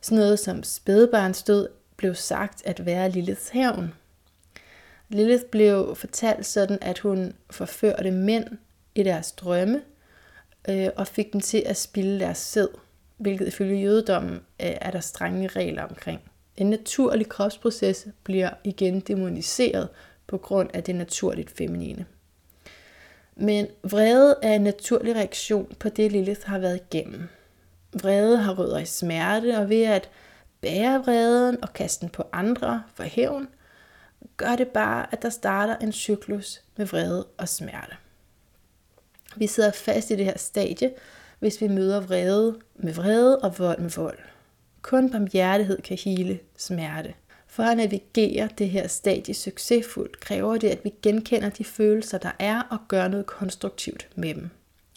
Sådan 0.00 0.18
noget 0.18 0.38
som 0.38 0.62
spædbarnsdød 0.62 1.68
blev 1.96 2.14
sagt 2.14 2.62
at 2.66 2.86
være 2.86 3.10
Liliths 3.10 3.48
hævn. 3.48 3.94
Lilith 5.08 5.44
blev 5.44 5.94
fortalt 5.96 6.46
sådan, 6.46 6.78
at 6.80 6.98
hun 6.98 7.32
forførte 7.50 8.10
mænd 8.10 8.46
i 8.94 9.02
deres 9.02 9.32
drømme, 9.32 9.82
øh, 10.68 10.88
og 10.96 11.06
fik 11.06 11.32
dem 11.32 11.40
til 11.40 11.62
at 11.66 11.76
spille 11.76 12.20
deres 12.20 12.38
sæd, 12.38 12.68
hvilket 13.16 13.48
ifølge 13.48 13.80
jødedommen 13.80 14.34
øh, 14.34 14.40
er 14.80 14.90
der 14.90 15.00
strenge 15.00 15.48
regler 15.48 15.82
omkring. 15.82 16.20
En 16.56 16.70
naturlig 16.70 17.28
kropsproces 17.28 18.06
bliver 18.24 18.50
igen 18.64 19.00
demoniseret 19.00 19.88
på 20.26 20.38
grund 20.38 20.70
af 20.74 20.82
det 20.82 20.94
naturligt 20.94 21.50
feminine. 21.50 22.06
Men 23.36 23.66
vrede 23.82 24.36
er 24.42 24.52
en 24.52 24.62
naturlig 24.62 25.16
reaktion 25.16 25.74
på 25.78 25.88
det, 25.88 26.12
Lilith 26.12 26.46
har 26.46 26.58
været 26.58 26.80
igennem. 26.90 27.28
Vrede 28.02 28.36
har 28.36 28.54
rødder 28.54 28.78
i 28.78 28.84
smerte, 28.84 29.58
og 29.58 29.68
ved 29.68 29.82
at 29.82 30.10
bære 30.60 31.02
vreden 31.04 31.64
og 31.64 31.72
kaste 31.72 32.00
den 32.00 32.08
på 32.08 32.24
andre 32.32 32.82
for 32.94 33.02
hævn, 33.02 33.48
gør 34.36 34.56
det 34.56 34.68
bare, 34.68 35.06
at 35.12 35.22
der 35.22 35.30
starter 35.30 35.76
en 35.76 35.92
cyklus 35.92 36.62
med 36.76 36.86
vrede 36.86 37.26
og 37.38 37.48
smerte. 37.48 37.96
Vi 39.36 39.46
sidder 39.46 39.70
fast 39.70 40.10
i 40.10 40.16
det 40.16 40.24
her 40.24 40.38
stadie, 40.38 40.94
hvis 41.38 41.60
vi 41.60 41.68
møder 41.68 42.00
vrede 42.00 42.58
med 42.74 42.92
vrede 42.92 43.38
og 43.38 43.58
vold 43.58 43.78
med 43.78 43.90
vold. 43.90 44.18
Kun 44.82 45.10
barmhjertighed 45.10 45.82
kan 45.82 45.98
hele 46.04 46.38
smerte. 46.56 47.14
For 47.54 47.62
at 47.62 47.76
navigere 47.76 48.48
det 48.58 48.70
her 48.70 48.86
stadie 48.88 49.34
succesfuldt, 49.34 50.20
kræver 50.20 50.56
det, 50.56 50.68
at 50.68 50.84
vi 50.84 50.94
genkender 51.02 51.48
de 51.48 51.64
følelser, 51.64 52.18
der 52.18 52.30
er, 52.38 52.62
og 52.62 52.78
gør 52.88 53.08
noget 53.08 53.26
konstruktivt 53.26 54.08
med 54.14 54.34
dem. 54.34 54.50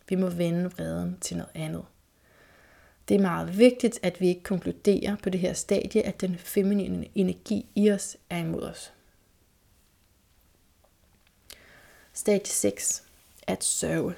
Vi 0.10 0.16
må 0.16 0.30
vende 0.30 0.72
vreden 0.72 1.18
til 1.22 1.38
noget 1.38 1.52
andet. 1.56 1.86
Det 3.08 3.16
er 3.16 3.22
meget 3.22 3.58
vigtigt, 3.58 4.00
at 4.04 4.22
vi 4.22 4.28
ikke 4.28 4.44
konkluderer 4.44 5.16
på 5.24 5.30
det 5.30 5.40
her 5.40 5.54
stadie, 5.54 6.06
at 6.06 6.22
den 6.22 6.38
feminine 6.38 7.08
energi 7.16 7.66
i 7.76 7.92
os 7.92 8.18
er 8.30 8.38
imod 8.38 8.62
os. 8.62 8.94
Stadie 12.14 12.54
6. 12.54 13.04
At 13.48 13.64
sørge. 13.64 14.16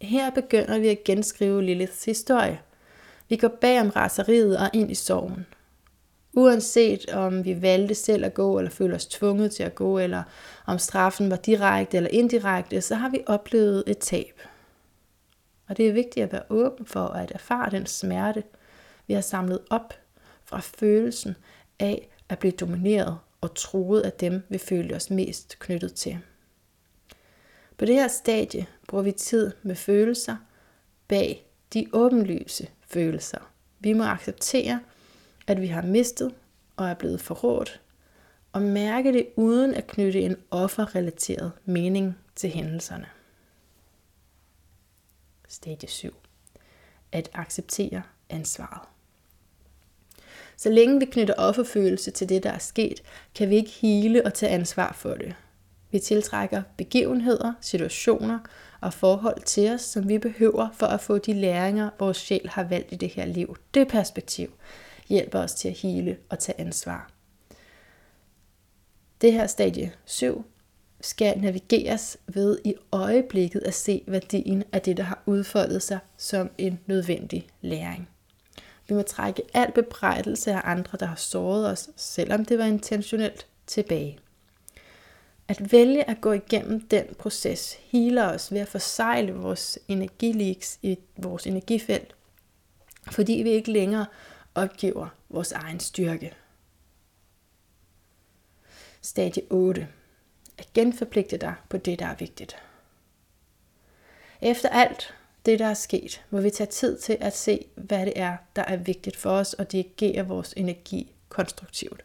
Her 0.00 0.30
begynder 0.30 0.78
vi 0.78 0.88
at 0.88 1.04
genskrive 1.04 1.62
Liliths 1.62 2.04
historie. 2.04 2.60
Vi 3.28 3.36
går 3.36 3.48
bag 3.60 3.80
om 3.80 3.90
raseriet 3.90 4.58
og 4.58 4.70
ind 4.72 4.90
i 4.90 4.94
sorgen. 4.94 5.46
Uanset 6.32 7.10
om 7.10 7.44
vi 7.44 7.62
valgte 7.62 7.94
selv 7.94 8.24
at 8.24 8.34
gå, 8.34 8.58
eller 8.58 8.70
føler 8.70 8.96
os 8.96 9.06
tvunget 9.06 9.52
til 9.52 9.62
at 9.62 9.74
gå, 9.74 9.98
eller 9.98 10.22
om 10.66 10.78
straffen 10.78 11.30
var 11.30 11.36
direkte 11.36 11.96
eller 11.96 12.10
indirekte, 12.10 12.80
så 12.80 12.94
har 12.94 13.08
vi 13.08 13.22
oplevet 13.26 13.84
et 13.86 13.98
tab. 13.98 14.40
Og 15.68 15.76
det 15.76 15.88
er 15.88 15.92
vigtigt 15.92 16.24
at 16.24 16.32
være 16.32 16.42
åben 16.50 16.86
for 16.86 17.06
at 17.06 17.32
erfare 17.34 17.70
den 17.70 17.86
smerte, 17.86 18.42
vi 19.06 19.14
har 19.14 19.20
samlet 19.20 19.58
op 19.70 19.94
fra 20.44 20.60
følelsen 20.60 21.36
af 21.78 22.08
at 22.28 22.38
blive 22.38 22.52
domineret 22.52 23.18
og 23.40 23.54
troet 23.54 24.00
af 24.00 24.12
dem, 24.12 24.42
vi 24.48 24.58
følte 24.58 24.94
os 24.94 25.10
mest 25.10 25.58
knyttet 25.58 25.94
til. 25.94 26.18
På 27.78 27.84
det 27.84 27.94
her 27.94 28.08
stadie 28.08 28.66
bruger 28.88 29.04
vi 29.04 29.12
tid 29.12 29.52
med 29.62 29.76
følelser 29.76 30.36
bag 31.08 31.46
de 31.74 31.86
åbenlyse 31.92 32.68
følelser. 32.88 33.50
Vi 33.78 33.92
må 33.92 34.04
acceptere, 34.04 34.80
at 35.50 35.60
vi 35.60 35.66
har 35.66 35.82
mistet 35.82 36.34
og 36.76 36.88
er 36.88 36.94
blevet 36.94 37.20
forrådt, 37.20 37.80
og 38.52 38.62
mærke 38.62 39.12
det 39.12 39.26
uden 39.36 39.74
at 39.74 39.86
knytte 39.86 40.20
en 40.20 40.36
offerrelateret 40.50 41.52
mening 41.64 42.18
til 42.36 42.50
hændelserne. 42.50 43.06
Stadie 45.48 45.88
7. 45.88 46.14
At 47.12 47.30
acceptere 47.34 48.02
ansvaret. 48.28 48.88
Så 50.56 50.70
længe 50.70 50.98
vi 50.98 51.04
knytter 51.04 51.34
offerfølelse 51.34 52.10
til 52.10 52.28
det, 52.28 52.42
der 52.42 52.50
er 52.50 52.58
sket, 52.58 53.02
kan 53.34 53.50
vi 53.50 53.56
ikke 53.56 53.70
hele 53.70 54.26
og 54.26 54.34
tage 54.34 54.52
ansvar 54.52 54.92
for 54.92 55.14
det. 55.14 55.34
Vi 55.90 55.98
tiltrækker 55.98 56.62
begivenheder, 56.76 57.52
situationer 57.60 58.38
og 58.80 58.92
forhold 58.92 59.42
til 59.42 59.70
os, 59.70 59.80
som 59.80 60.08
vi 60.08 60.18
behøver 60.18 60.68
for 60.74 60.86
at 60.86 61.00
få 61.00 61.18
de 61.18 61.32
læringer, 61.32 61.90
vores 61.98 62.16
sjæl 62.16 62.48
har 62.48 62.64
valgt 62.64 62.92
i 62.92 62.96
det 62.96 63.08
her 63.08 63.26
liv. 63.26 63.56
Det 63.74 63.88
perspektiv 63.88 64.52
hjælper 65.10 65.38
os 65.38 65.54
til 65.54 65.68
at 65.68 65.74
hele 65.74 66.18
og 66.28 66.38
tage 66.38 66.60
ansvar. 66.60 67.10
Det 69.20 69.32
her 69.32 69.46
stadie 69.46 69.92
7 70.04 70.44
skal 71.00 71.38
navigeres 71.38 72.16
ved 72.26 72.58
i 72.64 72.74
øjeblikket 72.92 73.60
at 73.60 73.74
se 73.74 74.04
værdien 74.06 74.64
af 74.72 74.82
det, 74.82 74.96
der 74.96 75.02
har 75.02 75.22
udfoldet 75.26 75.82
sig 75.82 75.98
som 76.16 76.50
en 76.58 76.80
nødvendig 76.86 77.48
læring. 77.60 78.08
Vi 78.88 78.94
må 78.94 79.02
trække 79.02 79.42
al 79.54 79.72
bebrejdelse 79.72 80.52
af 80.52 80.60
andre, 80.64 80.98
der 80.98 81.06
har 81.06 81.16
såret 81.16 81.70
os, 81.70 81.90
selvom 81.96 82.44
det 82.44 82.58
var 82.58 82.64
intentionelt, 82.64 83.46
tilbage. 83.66 84.18
At 85.48 85.72
vælge 85.72 86.10
at 86.10 86.20
gå 86.20 86.32
igennem 86.32 86.88
den 86.88 87.04
proces 87.18 87.78
healer 87.92 88.34
os 88.34 88.52
ved 88.52 88.60
at 88.60 88.68
forsejle 88.68 89.32
vores 89.32 89.78
energileaks 89.88 90.78
i 90.82 90.98
vores 91.16 91.46
energifelt, 91.46 92.14
fordi 93.10 93.32
vi 93.32 93.50
ikke 93.50 93.72
længere 93.72 94.06
opgiver 94.54 95.08
vores 95.28 95.52
egen 95.52 95.80
styrke. 95.80 96.34
Stadie 99.02 99.42
8. 99.50 99.88
At 100.58 100.72
genforpligte 100.74 101.36
dig 101.36 101.54
på 101.68 101.76
det, 101.76 101.98
der 101.98 102.06
er 102.06 102.14
vigtigt. 102.14 102.56
Efter 104.40 104.68
alt 104.68 105.14
det, 105.46 105.58
der 105.58 105.66
er 105.66 105.74
sket, 105.74 106.24
må 106.30 106.40
vi 106.40 106.50
tage 106.50 106.70
tid 106.70 106.98
til 106.98 107.16
at 107.20 107.36
se, 107.36 107.64
hvad 107.74 108.06
det 108.06 108.12
er, 108.16 108.36
der 108.56 108.62
er 108.62 108.76
vigtigt 108.76 109.16
for 109.16 109.30
os, 109.30 109.54
og 109.54 109.72
dirigere 109.72 110.26
vores 110.26 110.54
energi 110.56 111.12
konstruktivt. 111.28 112.04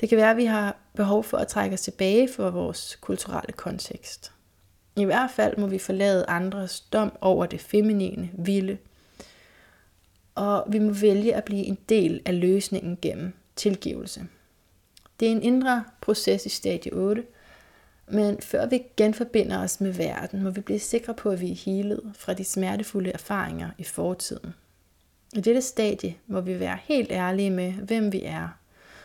Det 0.00 0.08
kan 0.08 0.18
være, 0.18 0.30
at 0.30 0.36
vi 0.36 0.44
har 0.44 0.76
behov 0.94 1.24
for 1.24 1.38
at 1.38 1.48
trække 1.48 1.74
os 1.74 1.80
tilbage 1.80 2.28
for 2.32 2.50
vores 2.50 2.98
kulturelle 3.00 3.52
kontekst. 3.52 4.32
I 4.96 5.04
hvert 5.04 5.30
fald 5.30 5.56
må 5.56 5.66
vi 5.66 5.78
forlade 5.78 6.26
andres 6.28 6.80
dom 6.80 7.12
over 7.20 7.46
det 7.46 7.60
feminine, 7.60 8.30
vilde, 8.32 8.78
og 10.34 10.64
vi 10.68 10.78
må 10.78 10.92
vælge 10.92 11.34
at 11.34 11.44
blive 11.44 11.64
en 11.64 11.78
del 11.88 12.22
af 12.24 12.40
løsningen 12.40 12.98
gennem 13.02 13.32
tilgivelse. 13.56 14.26
Det 15.20 15.28
er 15.28 15.32
en 15.32 15.42
indre 15.42 15.84
proces 16.00 16.46
i 16.46 16.48
stadie 16.48 16.92
8, 16.92 17.24
men 18.08 18.40
før 18.40 18.66
vi 18.66 18.82
genforbinder 18.96 19.62
os 19.62 19.80
med 19.80 19.92
verden, 19.92 20.42
må 20.42 20.50
vi 20.50 20.60
blive 20.60 20.78
sikre 20.78 21.14
på, 21.14 21.30
at 21.30 21.40
vi 21.40 21.50
er 21.50 21.54
helet 21.54 22.12
fra 22.14 22.34
de 22.34 22.44
smertefulde 22.44 23.10
erfaringer 23.10 23.70
i 23.78 23.84
fortiden. 23.84 24.54
I 25.32 25.40
dette 25.40 25.62
stadie 25.62 26.16
må 26.26 26.40
vi 26.40 26.60
være 26.60 26.78
helt 26.82 27.12
ærlige 27.12 27.50
med, 27.50 27.72
hvem 27.72 28.12
vi 28.12 28.22
er, 28.24 28.48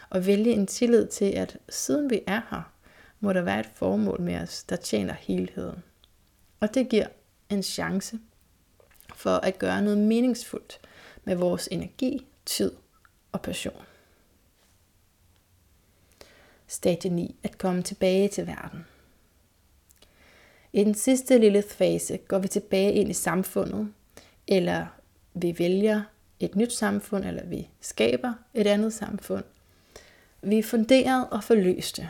og 0.10 0.26
vælge 0.26 0.52
en 0.52 0.68
tillid 0.68 1.08
til, 1.08 1.26
at 1.26 1.58
siden 1.70 2.10
vi 2.10 2.22
er 2.28 2.42
her, 2.50 2.72
må 3.20 3.34
der 3.34 3.42
være 3.42 3.60
et 3.60 3.70
formål 3.76 4.22
med 4.22 4.36
os, 4.36 4.64
der 4.64 4.76
tjener 4.76 5.14
helheden. 5.14 5.84
Og 6.60 6.74
det 6.74 6.90
giver 6.90 7.08
en 7.50 7.64
chance 7.64 8.20
for 9.16 9.36
at 9.36 9.60
gøre 9.60 9.82
noget 9.82 9.98
meningsfuldt 9.98 10.80
med 11.30 11.38
vores 11.38 11.68
energi, 11.72 12.28
tid 12.46 12.72
og 13.32 13.42
passion. 13.42 13.82
Stadie 16.68 17.12
9. 17.12 17.36
At 17.44 17.58
komme 17.58 17.82
tilbage 17.82 18.28
til 18.28 18.48
verden. 18.48 18.86
I 20.74 20.84
den 20.84 20.94
sidste 20.94 21.38
lille 21.38 21.62
fase 21.62 22.18
går 22.18 22.40
vi 22.40 22.48
tilbage 22.48 22.94
ind 22.94 23.10
i 23.10 23.14
samfundet, 23.14 23.94
eller 24.48 24.86
vi 25.34 25.56
vælger 25.60 26.02
et 26.40 26.56
nyt 26.56 26.74
samfund, 26.74 27.26
eller 27.26 27.46
vi 27.46 27.70
skaber 27.82 28.34
et 28.54 28.68
andet 28.68 28.94
samfund. 28.94 29.44
Vi 30.42 30.60
er 30.60 30.64
funderet 30.64 31.30
og 31.32 31.44
forløste, 31.44 32.10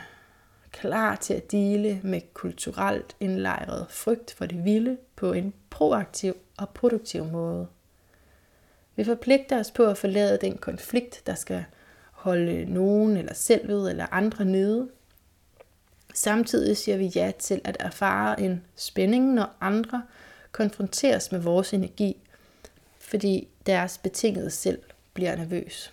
klar 0.70 1.16
til 1.16 1.34
at 1.34 1.52
dele 1.52 2.00
med 2.04 2.20
kulturelt 2.34 3.16
indlejret 3.20 3.86
frygt 3.90 4.34
for 4.34 4.46
det 4.46 4.64
vilde 4.64 4.98
på 5.16 5.32
en 5.32 5.54
proaktiv 5.70 6.34
og 6.58 6.68
produktiv 6.68 7.24
måde. 7.24 7.68
Vi 8.96 9.04
forpligter 9.04 9.60
os 9.60 9.70
på 9.70 9.84
at 9.84 9.98
forlade 9.98 10.38
den 10.40 10.58
konflikt, 10.58 11.22
der 11.26 11.34
skal 11.34 11.64
holde 12.10 12.64
nogen 12.64 13.16
eller 13.16 13.34
selvet 13.34 13.90
eller 13.90 14.06
andre 14.10 14.44
nede. 14.44 14.88
Samtidig 16.14 16.76
siger 16.76 16.96
vi 16.96 17.06
ja 17.06 17.32
til 17.38 17.60
at 17.64 17.76
erfare 17.80 18.40
en 18.40 18.64
spænding, 18.76 19.34
når 19.34 19.56
andre 19.60 20.02
konfronteres 20.52 21.32
med 21.32 21.40
vores 21.40 21.74
energi, 21.74 22.16
fordi 22.98 23.48
deres 23.66 23.98
betingede 23.98 24.50
selv 24.50 24.82
bliver 25.14 25.36
nervøs. 25.36 25.92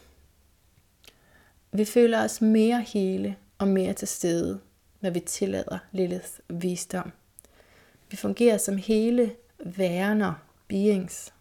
Vi 1.72 1.86
føler 1.86 2.24
os 2.24 2.42
mere 2.42 2.82
hele 2.82 3.36
og 3.58 3.68
mere 3.68 3.94
til 3.94 4.08
stede, 4.08 4.60
når 5.02 5.10
vi 5.10 5.20
tillader 5.20 5.78
Lilith 5.92 6.30
visdom. 6.48 7.12
Vi 8.10 8.18
fungerer 8.18 8.58
som 8.58 8.78
hele 8.78 9.36
værner, 9.60 10.34
beings, 10.68 11.34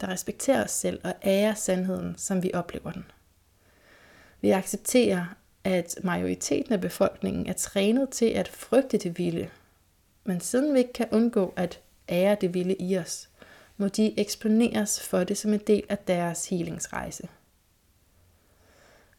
der 0.00 0.08
respekterer 0.08 0.64
os 0.64 0.70
selv 0.70 1.00
og 1.04 1.14
ærer 1.24 1.54
sandheden, 1.54 2.14
som 2.18 2.42
vi 2.42 2.50
oplever 2.54 2.92
den. 2.92 3.04
Vi 4.40 4.50
accepterer, 4.50 5.24
at 5.64 5.98
majoriteten 6.02 6.72
af 6.72 6.80
befolkningen 6.80 7.46
er 7.46 7.52
trænet 7.52 8.10
til 8.10 8.26
at 8.26 8.48
frygte 8.48 8.98
det 8.98 9.18
vilde. 9.18 9.50
Men 10.24 10.40
siden 10.40 10.74
vi 10.74 10.78
ikke 10.78 10.92
kan 10.92 11.08
undgå 11.12 11.52
at 11.56 11.80
ære 12.08 12.36
det 12.40 12.54
vilde 12.54 12.74
i 12.74 12.98
os, 12.98 13.28
må 13.76 13.88
de 13.88 14.20
eksponeres 14.20 15.00
for 15.08 15.24
det 15.24 15.38
som 15.38 15.52
en 15.52 15.60
del 15.66 15.82
af 15.88 15.98
deres 15.98 16.48
healingsrejse. 16.48 17.28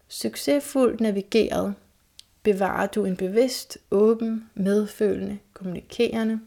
Succesfuldt 0.07 1.01
navigeret 1.01 1.75
bevarer 2.43 2.87
du 2.87 3.05
en 3.05 3.17
bevidst, 3.17 3.77
åben, 3.91 4.49
medfølende, 4.55 5.39
kommunikerende 5.53 6.39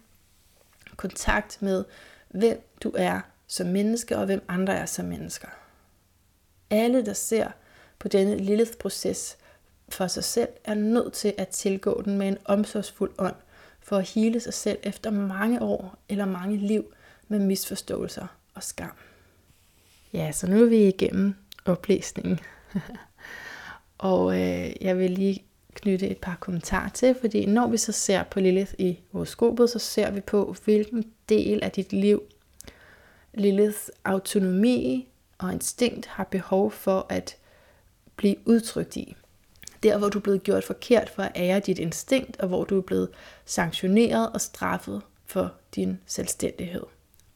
kontakt 0.96 1.62
med, 1.62 1.84
hvem 2.28 2.68
du 2.82 2.92
er 2.96 3.20
som 3.52 3.66
menneske 3.66 4.18
og 4.18 4.26
hvem 4.26 4.44
andre 4.48 4.74
er 4.74 4.86
som 4.86 5.04
mennesker. 5.04 5.48
Alle, 6.70 7.06
der 7.06 7.12
ser 7.12 7.50
på 7.98 8.08
denne 8.08 8.36
lille 8.36 8.66
proces 8.80 9.36
for 9.88 10.06
sig 10.06 10.24
selv, 10.24 10.48
er 10.64 10.74
nødt 10.74 11.12
til 11.12 11.34
at 11.38 11.48
tilgå 11.48 12.02
den 12.04 12.18
med 12.18 12.28
en 12.28 12.38
omsorgsfuld 12.44 13.10
ånd 13.18 13.34
for 13.80 13.96
at 13.96 14.08
hele 14.08 14.40
sig 14.40 14.54
selv 14.54 14.78
efter 14.82 15.10
mange 15.10 15.62
år 15.62 15.98
eller 16.08 16.24
mange 16.24 16.56
liv 16.56 16.84
med 17.28 17.38
misforståelser 17.38 18.26
og 18.54 18.62
skam. 18.62 18.92
Ja, 20.12 20.32
så 20.32 20.46
nu 20.46 20.62
er 20.62 20.68
vi 20.68 20.88
igennem 20.88 21.34
oplæsningen. 21.64 22.40
og 23.98 24.40
øh, 24.40 24.72
jeg 24.80 24.98
vil 24.98 25.10
lige 25.10 25.44
knytte 25.74 26.08
et 26.08 26.18
par 26.18 26.36
kommentarer 26.40 26.88
til, 26.88 27.16
fordi 27.20 27.46
når 27.46 27.66
vi 27.66 27.76
så 27.76 27.92
ser 27.92 28.22
på 28.22 28.40
Lilith 28.40 28.72
i 28.78 29.00
horoskopet, 29.10 29.70
så 29.70 29.78
ser 29.78 30.10
vi 30.10 30.20
på, 30.20 30.56
hvilken 30.64 31.12
del 31.28 31.62
af 31.62 31.70
dit 31.70 31.92
liv 31.92 32.22
Liliths 33.34 33.90
autonomi 34.04 35.08
og 35.38 35.52
instinkt 35.52 36.06
har 36.06 36.24
behov 36.24 36.70
for 36.70 37.06
at 37.08 37.36
blive 38.16 38.36
udtrykt 38.44 38.96
i. 38.96 39.16
Der, 39.82 39.98
hvor 39.98 40.08
du 40.08 40.18
er 40.18 40.22
blevet 40.22 40.42
gjort 40.42 40.64
forkert 40.64 41.10
for 41.10 41.22
at 41.22 41.32
ære 41.36 41.60
dit 41.60 41.78
instinkt, 41.78 42.40
og 42.40 42.48
hvor 42.48 42.64
du 42.64 42.78
er 42.78 42.82
blevet 42.82 43.08
sanktioneret 43.44 44.32
og 44.32 44.40
straffet 44.40 45.02
for 45.26 45.52
din 45.74 46.00
selvstændighed. 46.06 46.82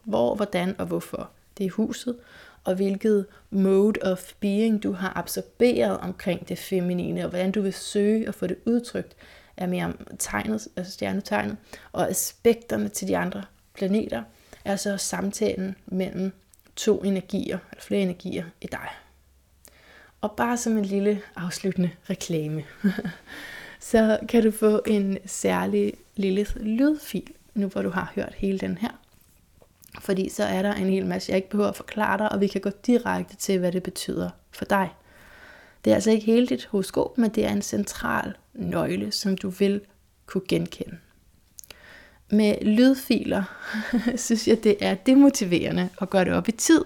Hvor, 0.05 0.35
hvordan 0.35 0.75
og 0.79 0.87
hvorfor. 0.87 1.31
Det 1.59 1.67
er 1.67 1.71
huset, 1.71 2.17
og 2.65 2.75
hvilket 2.75 3.27
mode 3.51 4.01
of 4.03 4.33
being 4.41 4.83
du 4.83 4.93
har 4.93 5.13
absorberet 5.17 5.99
omkring 5.99 6.49
det 6.49 6.59
feminine, 6.59 7.25
og 7.25 7.29
hvordan 7.29 7.53
du 7.53 7.61
vil 7.61 7.73
søge 7.73 8.29
at 8.29 8.35
få 8.35 8.47
det 8.47 8.57
udtrykt, 8.67 9.17
er 9.57 9.67
mere 9.67 9.85
om 9.85 10.07
tegnet, 10.19 10.69
altså 10.77 10.93
stjernetegnet, 10.93 11.57
og 11.93 12.11
aspekterne 12.11 12.89
til 12.89 13.09
de 13.09 13.17
andre 13.17 13.45
planeter, 13.75 14.23
er 14.67 14.77
så 14.77 14.97
samtalen 14.97 15.77
mellem 15.87 16.33
to 16.77 16.99
energier, 16.99 17.59
eller 17.73 17.83
flere 17.83 18.03
energier 18.03 18.45
i 18.61 18.67
dig. 18.67 18.89
Og 20.21 20.33
bare 20.33 20.57
som 20.57 20.77
en 20.77 20.85
lille 20.85 21.23
afsluttende 21.37 21.91
reklame, 22.11 22.65
så 23.91 24.19
kan 24.29 24.43
du 24.43 24.51
få 24.51 24.81
en 24.87 25.19
særlig 25.27 25.95
lille 26.17 26.47
lydfil, 26.57 27.33
nu 27.55 27.67
hvor 27.67 27.83
du 27.83 27.91
har 27.91 28.13
hørt 28.15 28.35
hele 28.37 28.59
den 28.59 28.79
her. 28.79 29.01
Fordi 30.01 30.29
så 30.29 30.45
er 30.45 30.63
der 30.63 30.73
en 30.73 30.91
hel 30.91 31.07
masse, 31.07 31.31
jeg 31.31 31.37
ikke 31.37 31.51
behøver 31.51 31.69
at 31.69 31.77
forklare 31.77 32.19
dig, 32.19 32.33
og 32.33 32.41
vi 32.41 32.47
kan 32.47 32.61
gå 32.61 32.71
direkte 32.87 33.37
til, 33.37 33.59
hvad 33.59 33.73
det 33.73 33.83
betyder 33.83 34.31
for 34.51 34.65
dig. 34.65 34.91
Det 35.85 35.91
er 35.91 35.95
altså 35.95 36.11
ikke 36.11 36.27
hele 36.27 36.47
dit 36.47 36.67
horoskop, 36.67 37.19
men 37.19 37.31
det 37.31 37.45
er 37.45 37.51
en 37.53 37.63
central 37.63 38.35
nøgle, 38.55 39.13
som 39.13 39.37
du 39.37 39.49
vil 39.49 39.81
kunne 40.27 40.47
genkende. 40.49 40.99
Med 42.31 42.55
lydfiler 42.63 43.43
synes 44.17 44.49
jeg, 44.49 44.65
det 44.65 44.77
er 44.81 44.95
demotiverende 44.95 45.89
at 46.01 46.11
gøre 46.11 46.25
det 46.25 46.33
op 46.33 46.49
i 46.49 46.53
tid, 46.53 46.85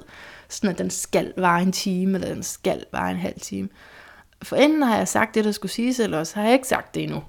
sådan 0.48 0.70
at 0.70 0.78
den 0.78 0.90
skal 0.90 1.32
vare 1.36 1.62
en 1.62 1.72
time, 1.72 2.14
eller 2.14 2.34
den 2.34 2.42
skal 2.42 2.84
vare 2.92 3.10
en 3.10 3.16
halv 3.16 3.40
time. 3.40 3.68
For 4.42 4.56
enten 4.56 4.82
har 4.82 4.96
jeg 4.96 5.08
sagt 5.08 5.34
det, 5.34 5.44
der 5.44 5.52
skulle 5.52 5.72
siges, 5.72 6.00
eller 6.00 6.18
også 6.18 6.34
har 6.34 6.42
jeg 6.42 6.52
ikke 6.52 6.68
sagt 6.68 6.94
det 6.94 7.02
endnu. 7.02 7.22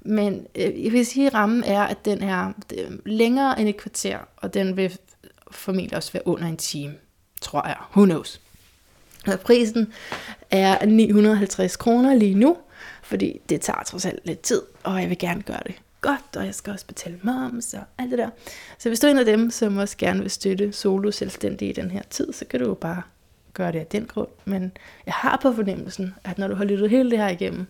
Men 0.00 0.46
øh, 0.54 0.84
jeg 0.84 0.92
vil 0.92 1.06
sige, 1.06 1.26
at 1.26 1.34
rammen 1.34 1.64
er, 1.64 1.82
at 1.82 2.04
den 2.04 2.22
er 2.22 2.52
øh, 2.78 2.98
længere 3.06 3.60
end 3.60 3.68
et 3.68 3.76
kvarter, 3.76 4.18
og 4.36 4.54
den 4.54 4.76
vil 4.76 4.98
formentlig 5.50 5.96
også 5.96 6.12
være 6.12 6.26
under 6.26 6.46
en 6.46 6.56
time, 6.56 6.94
tror 7.40 7.66
jeg. 7.66 7.76
Who 7.96 8.04
knows? 8.04 8.40
Og 9.26 9.40
prisen 9.40 9.92
er 10.50 10.86
950 10.86 11.76
kroner 11.76 12.14
lige 12.14 12.34
nu, 12.34 12.56
fordi 13.02 13.40
det 13.48 13.60
tager 13.60 13.82
trods 13.82 14.06
alt 14.06 14.26
lidt 14.26 14.40
tid, 14.40 14.62
og 14.82 15.00
jeg 15.00 15.08
vil 15.08 15.18
gerne 15.18 15.42
gøre 15.42 15.60
det 15.66 15.74
godt, 16.00 16.36
og 16.36 16.46
jeg 16.46 16.54
skal 16.54 16.72
også 16.72 16.86
betale 16.86 17.20
moms 17.22 17.74
og 17.74 17.82
alt 17.98 18.10
det 18.10 18.18
der. 18.18 18.30
Så 18.78 18.88
hvis 18.88 19.00
du 19.00 19.06
er 19.06 19.10
en 19.10 19.18
af 19.18 19.24
dem, 19.24 19.50
som 19.50 19.78
også 19.78 19.96
gerne 19.96 20.20
vil 20.20 20.30
støtte 20.30 20.72
solo 20.72 21.10
selvstændig 21.10 21.68
i 21.68 21.72
den 21.72 21.90
her 21.90 22.02
tid, 22.10 22.32
så 22.32 22.44
kan 22.44 22.60
du 22.60 22.66
jo 22.66 22.74
bare 22.74 23.02
gøre 23.54 23.72
det 23.72 23.78
af 23.78 23.86
den 23.86 24.06
grund. 24.06 24.28
Men 24.44 24.72
jeg 25.06 25.14
har 25.14 25.38
på 25.42 25.52
fornemmelsen, 25.52 26.14
at 26.24 26.38
når 26.38 26.48
du 26.48 26.54
har 26.54 26.64
lyttet 26.64 26.90
hele 26.90 27.10
det 27.10 27.18
her 27.18 27.28
igennem, 27.28 27.66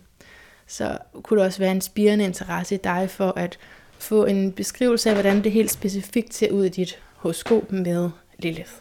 så 0.67 0.97
kunne 1.23 1.39
det 1.39 1.45
også 1.45 1.59
være 1.59 1.71
en 1.71 1.81
spirende 1.81 2.25
interesse 2.25 2.75
i 2.75 2.77
dig 2.77 3.09
for 3.09 3.33
at 3.35 3.59
få 3.99 4.25
en 4.25 4.51
beskrivelse 4.51 5.09
af, 5.09 5.15
hvordan 5.15 5.43
det 5.43 5.51
helt 5.51 5.71
specifikt 5.71 6.33
ser 6.33 6.51
ud 6.51 6.65
i 6.65 6.69
dit 6.69 7.01
horoskop 7.15 7.71
med 7.71 8.09
Lilith. 8.39 8.71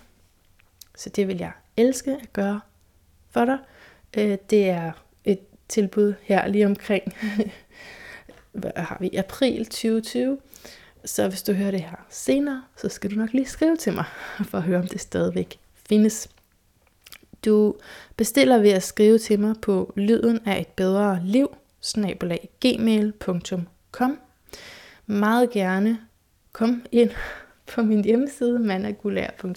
Så 0.96 1.10
det 1.10 1.28
vil 1.28 1.38
jeg 1.38 1.52
elske 1.76 2.10
at 2.10 2.32
gøre 2.32 2.60
for 3.30 3.44
dig. 3.44 3.58
Øh, 4.16 4.38
det 4.50 4.70
er 4.70 4.92
et 5.24 5.38
tilbud 5.68 6.14
her 6.22 6.48
lige 6.48 6.66
omkring, 6.66 7.14
hvad 8.52 8.70
har 8.76 8.96
vi, 9.00 9.16
april 9.16 9.64
2020. 9.64 10.38
Så 11.04 11.28
hvis 11.28 11.42
du 11.42 11.52
hører 11.52 11.70
det 11.70 11.80
her 11.80 12.06
senere, 12.10 12.62
så 12.76 12.88
skal 12.88 13.10
du 13.10 13.16
nok 13.16 13.32
lige 13.32 13.46
skrive 13.46 13.76
til 13.76 13.92
mig, 13.92 14.04
for 14.50 14.58
at 14.58 14.64
høre, 14.64 14.78
om 14.78 14.86
det 14.86 15.00
stadigvæk 15.00 15.58
findes. 15.88 16.28
Du 17.44 17.74
bestiller 18.16 18.58
ved 18.58 18.70
at 18.70 18.82
skrive 18.82 19.18
til 19.18 19.40
mig 19.40 19.54
på 19.62 19.92
lyden 19.96 20.40
af 20.46 20.60
et 20.60 20.68
bedre 20.68 21.20
liv, 21.24 21.56
gmail.com. 22.60 24.18
Meget 25.06 25.50
gerne 25.50 25.98
kom 26.52 26.82
ind 26.92 27.10
på 27.74 27.82
min 27.82 28.04
hjemmeside, 28.04 28.58
managulær.com. 28.58 29.54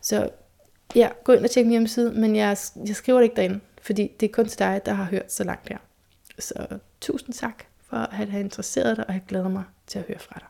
Så 0.00 0.30
ja, 0.94 1.08
gå 1.24 1.32
ind 1.32 1.44
og 1.44 1.50
tjek 1.50 1.64
min 1.64 1.70
hjemmeside, 1.70 2.12
men 2.12 2.36
jeg, 2.36 2.56
jeg 2.86 2.96
skriver 2.96 3.18
det 3.18 3.24
ikke 3.24 3.36
derinde, 3.36 3.60
fordi 3.82 4.10
det 4.20 4.28
er 4.28 4.32
kun 4.32 4.48
til 4.48 4.58
dig, 4.58 4.80
der 4.86 4.92
har 4.92 5.04
hørt 5.04 5.32
så 5.32 5.44
langt 5.44 5.68
her. 5.68 5.78
Så 6.40 6.78
tusind 7.00 7.34
tak 7.34 7.64
for 7.80 7.96
at 7.96 8.12
have 8.12 8.40
interesseret 8.40 8.96
dig, 8.96 9.06
og 9.08 9.12
jeg 9.12 9.22
glæder 9.28 9.48
mig 9.48 9.64
til 9.86 9.98
at 9.98 10.04
høre 10.08 10.18
fra 10.18 10.38
dig. 10.38 10.48